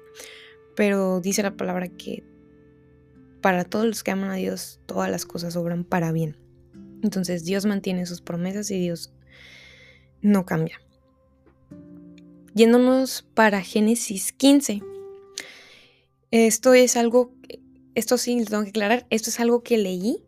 Pero 0.76 1.20
dice 1.20 1.42
la 1.42 1.56
palabra 1.56 1.88
que 1.88 2.24
para 3.40 3.64
todos 3.64 3.86
los 3.86 4.02
que 4.02 4.10
aman 4.10 4.30
a 4.30 4.36
Dios, 4.36 4.80
todas 4.86 5.10
las 5.10 5.26
cosas 5.26 5.56
obran 5.56 5.84
para 5.84 6.12
bien. 6.12 6.36
Entonces 7.02 7.44
Dios 7.44 7.66
mantiene 7.66 8.06
sus 8.06 8.20
promesas 8.20 8.70
y 8.70 8.78
Dios 8.78 9.12
no 10.22 10.46
cambia. 10.46 10.80
Yéndonos 12.54 13.26
para 13.34 13.62
Génesis 13.62 14.32
15. 14.32 14.80
Esto 16.30 16.74
es 16.74 16.96
algo, 16.96 17.32
esto 17.94 18.16
sí, 18.16 18.38
lo 18.38 18.46
tengo 18.46 18.62
que 18.62 18.70
aclarar, 18.70 19.06
esto 19.10 19.30
es 19.30 19.40
algo 19.40 19.62
que 19.62 19.76
leí 19.76 20.24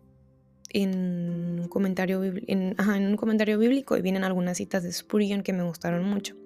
en 0.71 1.61
un 1.61 1.69
comentario, 1.69 2.23
en, 2.25 2.77
un 2.79 3.17
comentario 3.17 3.59
bíblico 3.59 3.97
y 3.97 4.03
vienen 4.03 4.25
algunas 4.25 4.57
citas 4.57 4.83
de 4.83 4.93
Spurgeon 4.93 5.43
que 5.43 5.53
me 5.53 5.63
gustaron 5.63 6.05
mucho. 6.05 6.37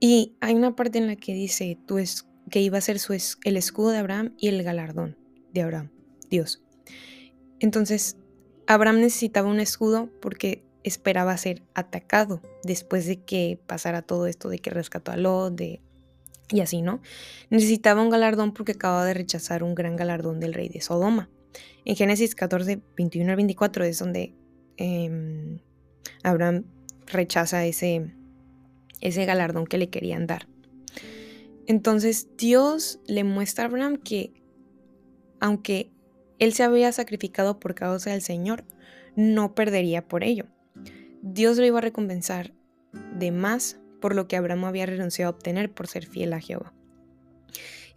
Y 0.00 0.36
hay 0.40 0.54
una 0.54 0.74
parte 0.74 0.98
en 0.98 1.06
la 1.06 1.16
que 1.16 1.32
dice 1.32 1.78
tú 1.86 1.98
es, 1.98 2.26
que 2.50 2.60
iba 2.60 2.78
a 2.78 2.80
ser 2.80 2.98
su 2.98 3.12
el 3.12 3.56
escudo 3.56 3.90
de 3.90 3.98
Abraham 3.98 4.34
y 4.38 4.48
el 4.48 4.62
galardón 4.62 5.16
de 5.52 5.62
Abraham, 5.62 5.90
Dios. 6.28 6.62
Entonces, 7.60 8.16
Abraham 8.66 9.00
necesitaba 9.00 9.48
un 9.48 9.60
escudo 9.60 10.10
porque 10.20 10.65
esperaba 10.86 11.36
ser 11.36 11.62
atacado 11.74 12.40
después 12.62 13.06
de 13.06 13.16
que 13.16 13.58
pasara 13.66 14.02
todo 14.02 14.26
esto 14.26 14.48
de 14.48 14.60
que 14.60 14.70
rescató 14.70 15.12
a 15.12 15.16
Lot, 15.16 15.54
de 15.54 15.80
y 16.48 16.60
así, 16.60 16.80
¿no? 16.80 17.00
Necesitaba 17.50 18.02
un 18.02 18.10
galardón 18.10 18.52
porque 18.52 18.72
acababa 18.72 19.04
de 19.04 19.14
rechazar 19.14 19.64
un 19.64 19.74
gran 19.74 19.96
galardón 19.96 20.38
del 20.38 20.54
rey 20.54 20.68
de 20.68 20.80
Sodoma. 20.80 21.28
En 21.84 21.96
Génesis 21.96 22.36
14, 22.36 22.80
21 22.96 23.30
al 23.30 23.36
24 23.36 23.84
es 23.84 23.98
donde 23.98 24.32
em, 24.76 25.58
Abraham 26.22 26.64
rechaza 27.06 27.64
ese, 27.66 28.12
ese 29.00 29.24
galardón 29.24 29.66
que 29.66 29.78
le 29.78 29.90
querían 29.90 30.28
dar. 30.28 30.46
Entonces 31.66 32.28
Dios 32.36 33.00
le 33.06 33.24
muestra 33.24 33.64
a 33.64 33.66
Abraham 33.66 33.96
que 33.96 34.32
aunque 35.40 35.90
él 36.38 36.52
se 36.52 36.62
había 36.62 36.92
sacrificado 36.92 37.58
por 37.58 37.74
causa 37.74 38.10
del 38.10 38.22
Señor, 38.22 38.64
no 39.16 39.54
perdería 39.54 40.06
por 40.06 40.22
ello. 40.22 40.46
Dios 41.28 41.58
lo 41.58 41.66
iba 41.66 41.78
a 41.78 41.82
recompensar 41.82 42.52
de 43.18 43.32
más 43.32 43.80
por 44.00 44.14
lo 44.14 44.28
que 44.28 44.36
Abraham 44.36 44.66
había 44.66 44.86
renunciado 44.86 45.32
a 45.32 45.34
obtener 45.34 45.72
por 45.72 45.88
ser 45.88 46.06
fiel 46.06 46.32
a 46.32 46.40
Jehová. 46.40 46.72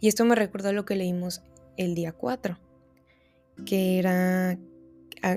Y 0.00 0.08
esto 0.08 0.24
me 0.24 0.34
recuerda 0.34 0.70
a 0.70 0.72
lo 0.72 0.84
que 0.84 0.96
leímos 0.96 1.40
el 1.76 1.94
día 1.94 2.10
4, 2.10 2.58
que 3.64 4.00
era 4.00 4.58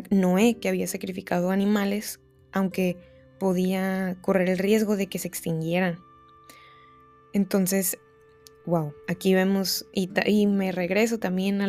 Noé 0.10 0.58
que 0.60 0.70
había 0.70 0.88
sacrificado 0.88 1.52
animales, 1.52 2.20
aunque 2.52 2.98
podía 3.38 4.18
correr 4.22 4.50
el 4.50 4.58
riesgo 4.58 4.98
de 4.98 5.06
que 5.06 5.20
se 5.20 5.28
extinguieran. 5.28 6.00
Entonces, 7.32 8.00
wow, 8.66 8.94
aquí 9.08 9.36
vemos, 9.36 9.86
y, 9.94 10.48
me 10.48 10.72
regreso 10.72 11.20
también 11.20 11.62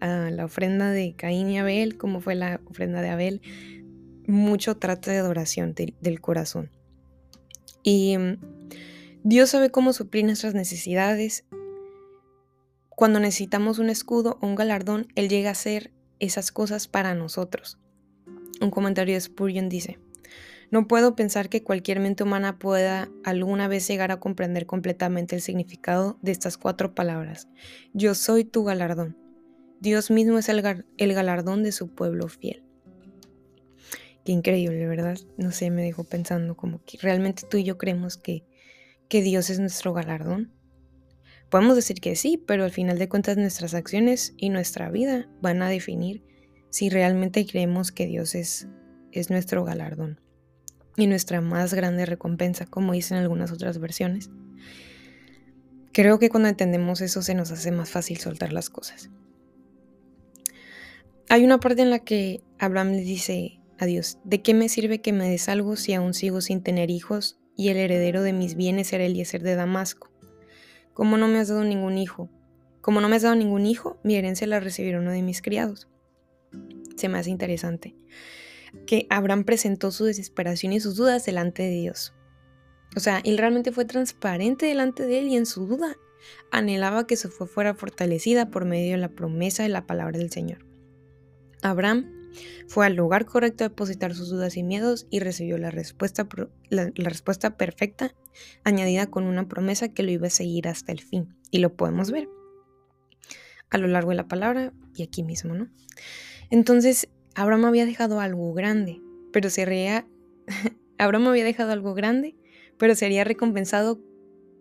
a 0.00 0.30
la 0.30 0.44
ofrenda 0.44 0.92
de 0.92 1.16
Caín 1.16 1.50
y 1.50 1.58
Abel, 1.58 1.96
como 1.96 2.20
fue 2.20 2.36
la 2.36 2.60
ofrenda 2.66 3.00
de 3.00 3.08
Abel, 3.08 3.42
mucho 4.26 4.76
trata 4.76 5.10
de 5.10 5.18
adoración 5.18 5.74
del 5.74 6.20
corazón. 6.20 6.70
Y 7.82 8.16
mm, 8.18 8.38
Dios 9.24 9.50
sabe 9.50 9.70
cómo 9.70 9.92
suplir 9.92 10.24
nuestras 10.24 10.54
necesidades. 10.54 11.44
Cuando 12.90 13.20
necesitamos 13.20 13.78
un 13.78 13.90
escudo 13.90 14.38
o 14.40 14.46
un 14.46 14.54
galardón, 14.54 15.08
Él 15.14 15.28
llega 15.28 15.48
a 15.48 15.52
hacer 15.52 15.92
esas 16.18 16.52
cosas 16.52 16.88
para 16.88 17.14
nosotros. 17.14 17.78
Un 18.60 18.70
comentario 18.70 19.14
de 19.14 19.20
Spurgeon 19.20 19.68
dice, 19.68 19.98
no 20.72 20.88
puedo 20.88 21.14
pensar 21.14 21.50
que 21.50 21.62
cualquier 21.62 22.00
mente 22.00 22.22
humana 22.22 22.58
pueda 22.58 23.10
alguna 23.24 23.68
vez 23.68 23.86
llegar 23.86 24.10
a 24.10 24.20
comprender 24.20 24.64
completamente 24.64 25.36
el 25.36 25.42
significado 25.42 26.18
de 26.22 26.32
estas 26.32 26.56
cuatro 26.56 26.94
palabras. 26.94 27.46
Yo 27.92 28.14
soy 28.14 28.44
tu 28.44 28.64
galardón. 28.64 29.18
Dios 29.80 30.10
mismo 30.10 30.38
es 30.38 30.48
el, 30.48 30.62
galardón 30.96 31.62
de 31.62 31.72
su 31.72 31.88
pueblo 31.94 32.28
fiel. 32.28 32.61
Qué 34.24 34.32
increíble, 34.32 34.86
¿verdad? 34.86 35.18
No 35.36 35.50
sé, 35.50 35.70
me 35.70 35.82
dejó 35.82 36.04
pensando 36.04 36.56
como 36.56 36.84
que 36.84 36.98
realmente 36.98 37.42
tú 37.48 37.56
y 37.56 37.64
yo 37.64 37.76
creemos 37.76 38.16
que, 38.16 38.44
que 39.08 39.22
Dios 39.22 39.50
es 39.50 39.58
nuestro 39.58 39.92
galardón. 39.92 40.52
Podemos 41.50 41.76
decir 41.76 42.00
que 42.00 42.16
sí, 42.16 42.42
pero 42.46 42.64
al 42.64 42.70
final 42.70 42.98
de 42.98 43.08
cuentas 43.08 43.36
nuestras 43.36 43.74
acciones 43.74 44.32
y 44.36 44.48
nuestra 44.48 44.90
vida 44.90 45.28
van 45.40 45.60
a 45.62 45.68
definir 45.68 46.24
si 46.70 46.88
realmente 46.88 47.44
creemos 47.46 47.92
que 47.92 48.06
Dios 48.06 48.34
es, 48.34 48.68
es 49.10 49.28
nuestro 49.28 49.64
galardón 49.64 50.20
y 50.96 51.06
nuestra 51.06 51.40
más 51.40 51.74
grande 51.74 52.06
recompensa, 52.06 52.64
como 52.66 52.92
dicen 52.92 53.18
algunas 53.18 53.52
otras 53.52 53.78
versiones. 53.78 54.30
Creo 55.92 56.18
que 56.18 56.30
cuando 56.30 56.48
entendemos 56.48 57.00
eso 57.02 57.20
se 57.20 57.34
nos 57.34 57.50
hace 57.50 57.70
más 57.72 57.90
fácil 57.90 58.18
soltar 58.18 58.52
las 58.52 58.70
cosas. 58.70 59.10
Hay 61.28 61.44
una 61.44 61.60
parte 61.60 61.82
en 61.82 61.90
la 61.90 61.98
que 61.98 62.42
Abraham 62.58 62.92
le 62.92 63.02
dice 63.02 63.60
Dios, 63.86 64.18
¿de 64.24 64.42
qué 64.42 64.54
me 64.54 64.68
sirve 64.68 65.00
que 65.00 65.12
me 65.12 65.28
des 65.28 65.48
algo 65.48 65.76
si 65.76 65.94
aún 65.94 66.14
sigo 66.14 66.40
sin 66.40 66.62
tener 66.62 66.90
hijos 66.90 67.38
y 67.56 67.68
el 67.68 67.76
heredero 67.76 68.22
de 68.22 68.32
mis 68.32 68.54
bienes 68.54 68.88
será 68.88 69.04
Eliezer 69.04 69.42
de 69.42 69.54
Damasco? 69.54 70.10
Como 70.94 71.16
no 71.16 71.28
me 71.28 71.38
has 71.38 71.48
dado 71.48 71.64
ningún 71.64 71.98
hijo? 71.98 72.30
Como 72.80 73.00
no 73.00 73.08
me 73.08 73.16
has 73.16 73.22
dado 73.22 73.34
ningún 73.34 73.66
hijo, 73.66 73.98
mi 74.02 74.16
herencia 74.16 74.46
la 74.46 74.60
recibirá 74.60 74.98
uno 74.98 75.12
de 75.12 75.22
mis 75.22 75.40
criados. 75.40 75.88
Se 76.96 77.08
me 77.08 77.18
hace 77.18 77.30
interesante 77.30 77.94
que 78.86 79.06
Abraham 79.10 79.44
presentó 79.44 79.90
su 79.90 80.04
desesperación 80.04 80.72
y 80.72 80.80
sus 80.80 80.96
dudas 80.96 81.24
delante 81.24 81.62
de 81.62 81.70
Dios. 81.70 82.14
O 82.96 83.00
sea, 83.00 83.20
él 83.24 83.38
realmente 83.38 83.72
fue 83.72 83.84
transparente 83.84 84.66
delante 84.66 85.06
de 85.06 85.18
él 85.18 85.28
y 85.28 85.36
en 85.36 85.46
su 85.46 85.66
duda 85.66 85.96
anhelaba 86.50 87.06
que 87.06 87.16
su 87.16 87.30
fe 87.30 87.46
fuera 87.46 87.74
fortalecida 87.74 88.50
por 88.50 88.64
medio 88.64 88.92
de 88.92 88.98
la 88.98 89.08
promesa 89.08 89.62
de 89.62 89.68
la 89.68 89.86
palabra 89.86 90.18
del 90.18 90.30
Señor. 90.30 90.64
Abraham 91.62 92.21
fue 92.66 92.86
al 92.86 92.94
lugar 92.94 93.26
correcto 93.26 93.64
a 93.64 93.68
depositar 93.68 94.14
sus 94.14 94.30
dudas 94.30 94.56
y 94.56 94.62
miedos 94.62 95.06
y 95.10 95.20
recibió 95.20 95.58
la 95.58 95.70
respuesta, 95.70 96.26
la 96.70 96.90
respuesta 96.96 97.56
perfecta, 97.56 98.14
añadida 98.64 99.06
con 99.06 99.24
una 99.24 99.48
promesa 99.48 99.88
que 99.88 100.02
lo 100.02 100.10
iba 100.10 100.26
a 100.26 100.30
seguir 100.30 100.68
hasta 100.68 100.92
el 100.92 101.00
fin. 101.00 101.34
Y 101.50 101.58
lo 101.58 101.74
podemos 101.74 102.10
ver 102.10 102.28
a 103.70 103.78
lo 103.78 103.86
largo 103.88 104.10
de 104.10 104.16
la 104.16 104.28
palabra 104.28 104.72
y 104.94 105.02
aquí 105.02 105.22
mismo, 105.22 105.54
¿no? 105.54 105.68
Entonces, 106.50 107.08
Abraham 107.34 107.64
había 107.64 107.86
dejado 107.86 108.20
algo 108.20 108.52
grande, 108.52 109.00
pero 109.32 109.48
sería, 109.48 110.06
Abraham 110.98 111.28
había 111.28 111.44
dejado 111.44 111.72
algo 111.72 111.94
grande, 111.94 112.36
pero 112.78 112.94
sería 112.94 113.24
recompensado 113.24 114.00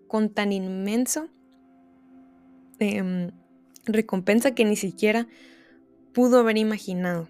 con 0.07 0.29
tan 0.29 0.51
inmenso 0.51 1.29
em, 2.79 3.31
recompensa 3.85 4.55
que 4.55 4.65
ni 4.65 4.75
siquiera 4.75 5.27
pudo 6.13 6.39
haber 6.39 6.57
imaginado. 6.57 7.29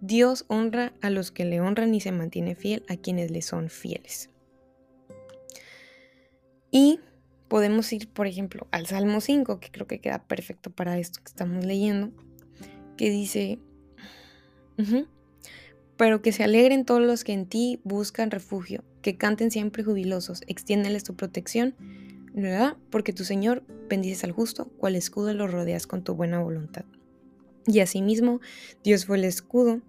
Dios 0.00 0.44
honra 0.48 0.92
a 1.00 1.10
los 1.10 1.30
que 1.30 1.44
le 1.44 1.60
honran 1.60 1.94
y 1.94 2.00
se 2.00 2.12
mantiene 2.12 2.54
fiel 2.54 2.84
a 2.88 2.96
quienes 2.96 3.30
le 3.30 3.42
son 3.42 3.70
fieles. 3.70 4.30
Y 6.70 7.00
podemos 7.48 7.92
ir, 7.92 8.08
por 8.08 8.26
ejemplo, 8.26 8.66
al 8.70 8.86
Salmo 8.86 9.20
5, 9.20 9.60
que 9.60 9.70
creo 9.70 9.86
que 9.86 10.00
queda 10.00 10.22
perfecto 10.24 10.70
para 10.70 10.98
esto 10.98 11.20
que 11.22 11.30
estamos 11.30 11.64
leyendo, 11.64 12.10
que 12.96 13.10
dice, 13.10 13.58
pero 15.96 16.22
que 16.22 16.32
se 16.32 16.44
alegren 16.44 16.84
todos 16.84 17.00
los 17.00 17.24
que 17.24 17.32
en 17.32 17.46
ti 17.46 17.80
buscan 17.84 18.30
refugio, 18.30 18.84
que 19.00 19.16
canten 19.16 19.50
siempre 19.50 19.84
jubilosos, 19.84 20.42
extiéndeles 20.46 21.04
tu 21.04 21.14
protección, 21.14 21.74
¿verdad? 22.34 22.76
Porque 22.90 23.12
tu 23.12 23.24
Señor 23.24 23.64
bendices 23.88 24.24
al 24.24 24.32
justo, 24.32 24.66
cual 24.76 24.96
escudo 24.96 25.32
lo 25.32 25.46
rodeas 25.46 25.86
con 25.86 26.02
tu 26.02 26.14
buena 26.14 26.40
voluntad. 26.40 26.84
Y 27.66 27.80
asimismo, 27.80 28.40
Dios 28.84 29.06
fue 29.06 29.16
el 29.16 29.24
escudo 29.24 29.80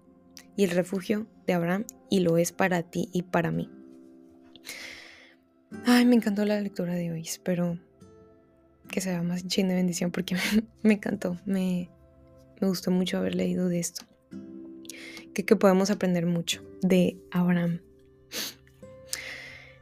y 0.56 0.64
el 0.64 0.70
refugio 0.70 1.26
de 1.46 1.54
Abraham 1.54 1.84
y 2.10 2.20
lo 2.20 2.38
es 2.38 2.52
para 2.52 2.82
ti 2.82 3.08
y 3.12 3.22
para 3.22 3.50
mí. 3.50 3.70
Ay, 5.84 6.06
me 6.06 6.16
encantó 6.16 6.44
la 6.44 6.60
lectura 6.60 6.94
de 6.94 7.12
hoy, 7.12 7.22
espero 7.22 7.78
que 8.90 9.00
sea 9.00 9.22
más 9.22 9.44
llena 9.44 9.70
de 9.70 9.76
bendición 9.76 10.10
porque 10.10 10.36
me, 10.82 10.94
encantó, 10.94 11.36
me, 11.44 11.90
me 12.60 12.68
gustó 12.68 12.90
mucho 12.90 13.18
haber 13.18 13.34
leído 13.34 13.68
de 13.68 13.78
esto 13.78 14.06
que, 15.44 15.56
podemos 15.56 15.90
aprender 15.90 16.26
mucho 16.26 16.62
de 16.82 17.16
Abraham. 17.30 17.80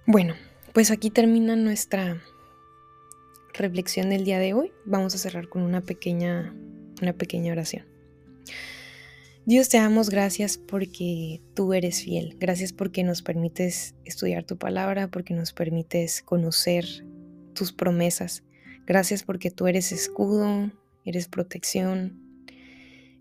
Bueno, 0.07 0.35
pues 0.73 0.91
aquí 0.91 1.11
termina 1.11 1.57
nuestra 1.57 2.23
reflexión 3.55 4.11
del 4.11 4.25
día 4.25 4.39
de 4.39 4.55
hoy. 4.55 4.73
Vamos 4.85 5.15
a 5.15 5.19
cerrar 5.19 5.49
con 5.49 5.63
una 5.63 5.81
pequeña, 5.81 6.55
una 7.01 7.13
pequeña 7.13 7.53
oración. 7.53 7.85
Dios 9.45 9.69
te 9.69 9.77
damos 9.77 10.11
gracias 10.11 10.59
porque 10.59 11.41
tú 11.55 11.73
eres 11.73 12.03
fiel. 12.03 12.37
Gracias 12.41 12.73
porque 12.73 13.05
nos 13.05 13.23
permites 13.23 13.95
estudiar 14.05 14.43
tu 14.43 14.59
palabra, 14.59 15.09
porque 15.09 15.35
nos 15.35 15.53
permites 15.53 16.21
conocer 16.23 16.85
tus 17.55 17.73
promesas. 17.73 18.43
Gracias 18.87 19.23
porque 19.23 19.53
tú 19.53 19.69
eres 19.69 19.93
escudo, 19.93 20.73
eres 21.05 21.29
protección, 21.29 22.21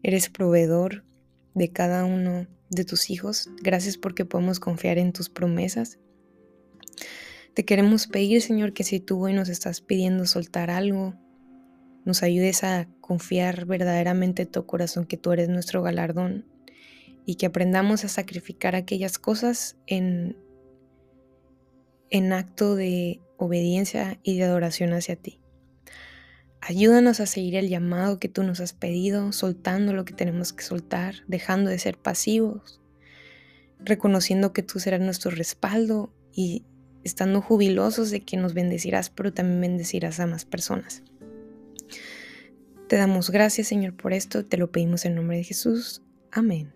eres 0.01 0.29
proveedor 0.29 1.05
de 1.53 1.71
cada 1.71 2.05
uno 2.05 2.47
de 2.71 2.85
tus 2.85 3.11
hijos. 3.11 3.49
Gracias 3.61 3.97
porque 3.97 4.25
podemos 4.25 4.59
confiar 4.59 4.97
en 4.97 5.13
tus 5.13 5.29
promesas. 5.29 5.99
Te 7.53 7.65
queremos 7.65 8.07
pedir, 8.07 8.41
Señor, 8.41 8.73
que 8.73 8.83
si 8.83 8.99
tú 8.99 9.23
hoy 9.23 9.33
nos 9.33 9.47
estás 9.47 9.79
pidiendo 9.79 10.25
soltar 10.25 10.69
algo, 10.71 11.13
nos 12.05 12.23
ayudes 12.23 12.63
a 12.63 12.87
confiar 13.01 13.65
verdaderamente 13.65 14.43
en 14.43 14.51
tu 14.51 14.65
corazón 14.65 15.05
que 15.05 15.17
tú 15.17 15.31
eres 15.31 15.49
nuestro 15.49 15.81
galardón 15.81 16.45
y 17.25 17.35
que 17.35 17.47
aprendamos 17.47 18.05
a 18.05 18.09
sacrificar 18.09 18.75
aquellas 18.75 19.17
cosas 19.17 19.75
en, 19.87 20.37
en 22.11 22.31
acto 22.31 22.75
de 22.75 23.19
obediencia 23.37 24.19
y 24.23 24.37
de 24.37 24.43
adoración 24.43 24.93
hacia 24.93 25.15
ti. 25.15 25.39
Ayúdanos 26.61 27.19
a 27.19 27.25
seguir 27.25 27.55
el 27.55 27.69
llamado 27.69 28.19
que 28.19 28.29
tú 28.29 28.43
nos 28.43 28.59
has 28.59 28.73
pedido, 28.73 29.31
soltando 29.31 29.93
lo 29.93 30.05
que 30.05 30.13
tenemos 30.13 30.53
que 30.53 30.63
soltar, 30.63 31.15
dejando 31.27 31.69
de 31.69 31.77
ser 31.77 31.97
pasivos, 31.97 32.81
reconociendo 33.79 34.53
que 34.53 34.63
tú 34.63 34.79
serás 34.79 35.01
nuestro 35.01 35.31
respaldo 35.31 36.11
y 36.33 36.65
estando 37.03 37.39
jubilosos 37.41 38.09
de 38.09 38.21
que 38.21 38.35
nos 38.35 38.55
bendecirás, 38.55 39.11
pero 39.11 39.31
también 39.31 39.61
bendecirás 39.61 40.19
a 40.19 40.25
más 40.25 40.45
personas. 40.45 41.03
Te 42.88 42.98
damos 42.98 43.32
gracias, 43.32 43.67
Señor, 43.67 43.95
por 43.95 44.13
esto. 44.13 44.45
Te 44.45 44.58
lo 44.58 44.71
pedimos 44.71 45.06
en 45.06 45.15
nombre 45.15 45.38
de 45.38 45.43
Jesús. 45.43 46.04
Amén. 46.32 46.71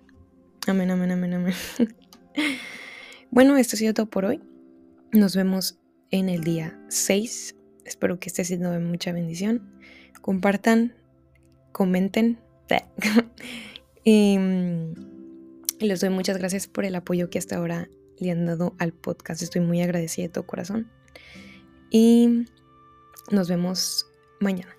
Amén, 0.67 0.89
amén, 0.89 1.11
amén, 1.11 1.33
amén. 1.33 1.53
bueno, 3.31 3.57
esto 3.57 3.75
ha 3.75 3.79
sido 3.79 3.93
todo 3.93 4.07
por 4.07 4.25
hoy. 4.25 4.41
Nos 5.11 5.35
vemos 5.35 5.79
en 6.09 6.29
el 6.29 6.43
día 6.43 6.79
6. 6.89 7.55
Espero 7.85 8.19
que 8.19 8.29
esté 8.29 8.43
siendo 8.43 8.71
de 8.71 8.79
mucha 8.79 9.11
bendición. 9.11 9.71
Compartan, 10.21 10.95
comenten. 11.71 12.39
y, 14.03 14.37
y 15.79 15.85
les 15.85 16.01
doy 16.01 16.09
muchas 16.09 16.37
gracias 16.37 16.67
por 16.67 16.85
el 16.85 16.95
apoyo 16.95 17.29
que 17.29 17.37
hasta 17.37 17.57
ahora 17.57 17.87
le 18.17 18.31
han 18.31 18.47
dado 18.47 18.75
al 18.79 18.93
podcast. 18.93 19.43
Estoy 19.43 19.61
muy 19.61 19.81
agradecida 19.81 20.25
de 20.25 20.33
todo 20.33 20.47
corazón. 20.47 20.89
Y 21.91 22.45
nos 23.31 23.47
vemos 23.47 24.07
mañana. 24.39 24.78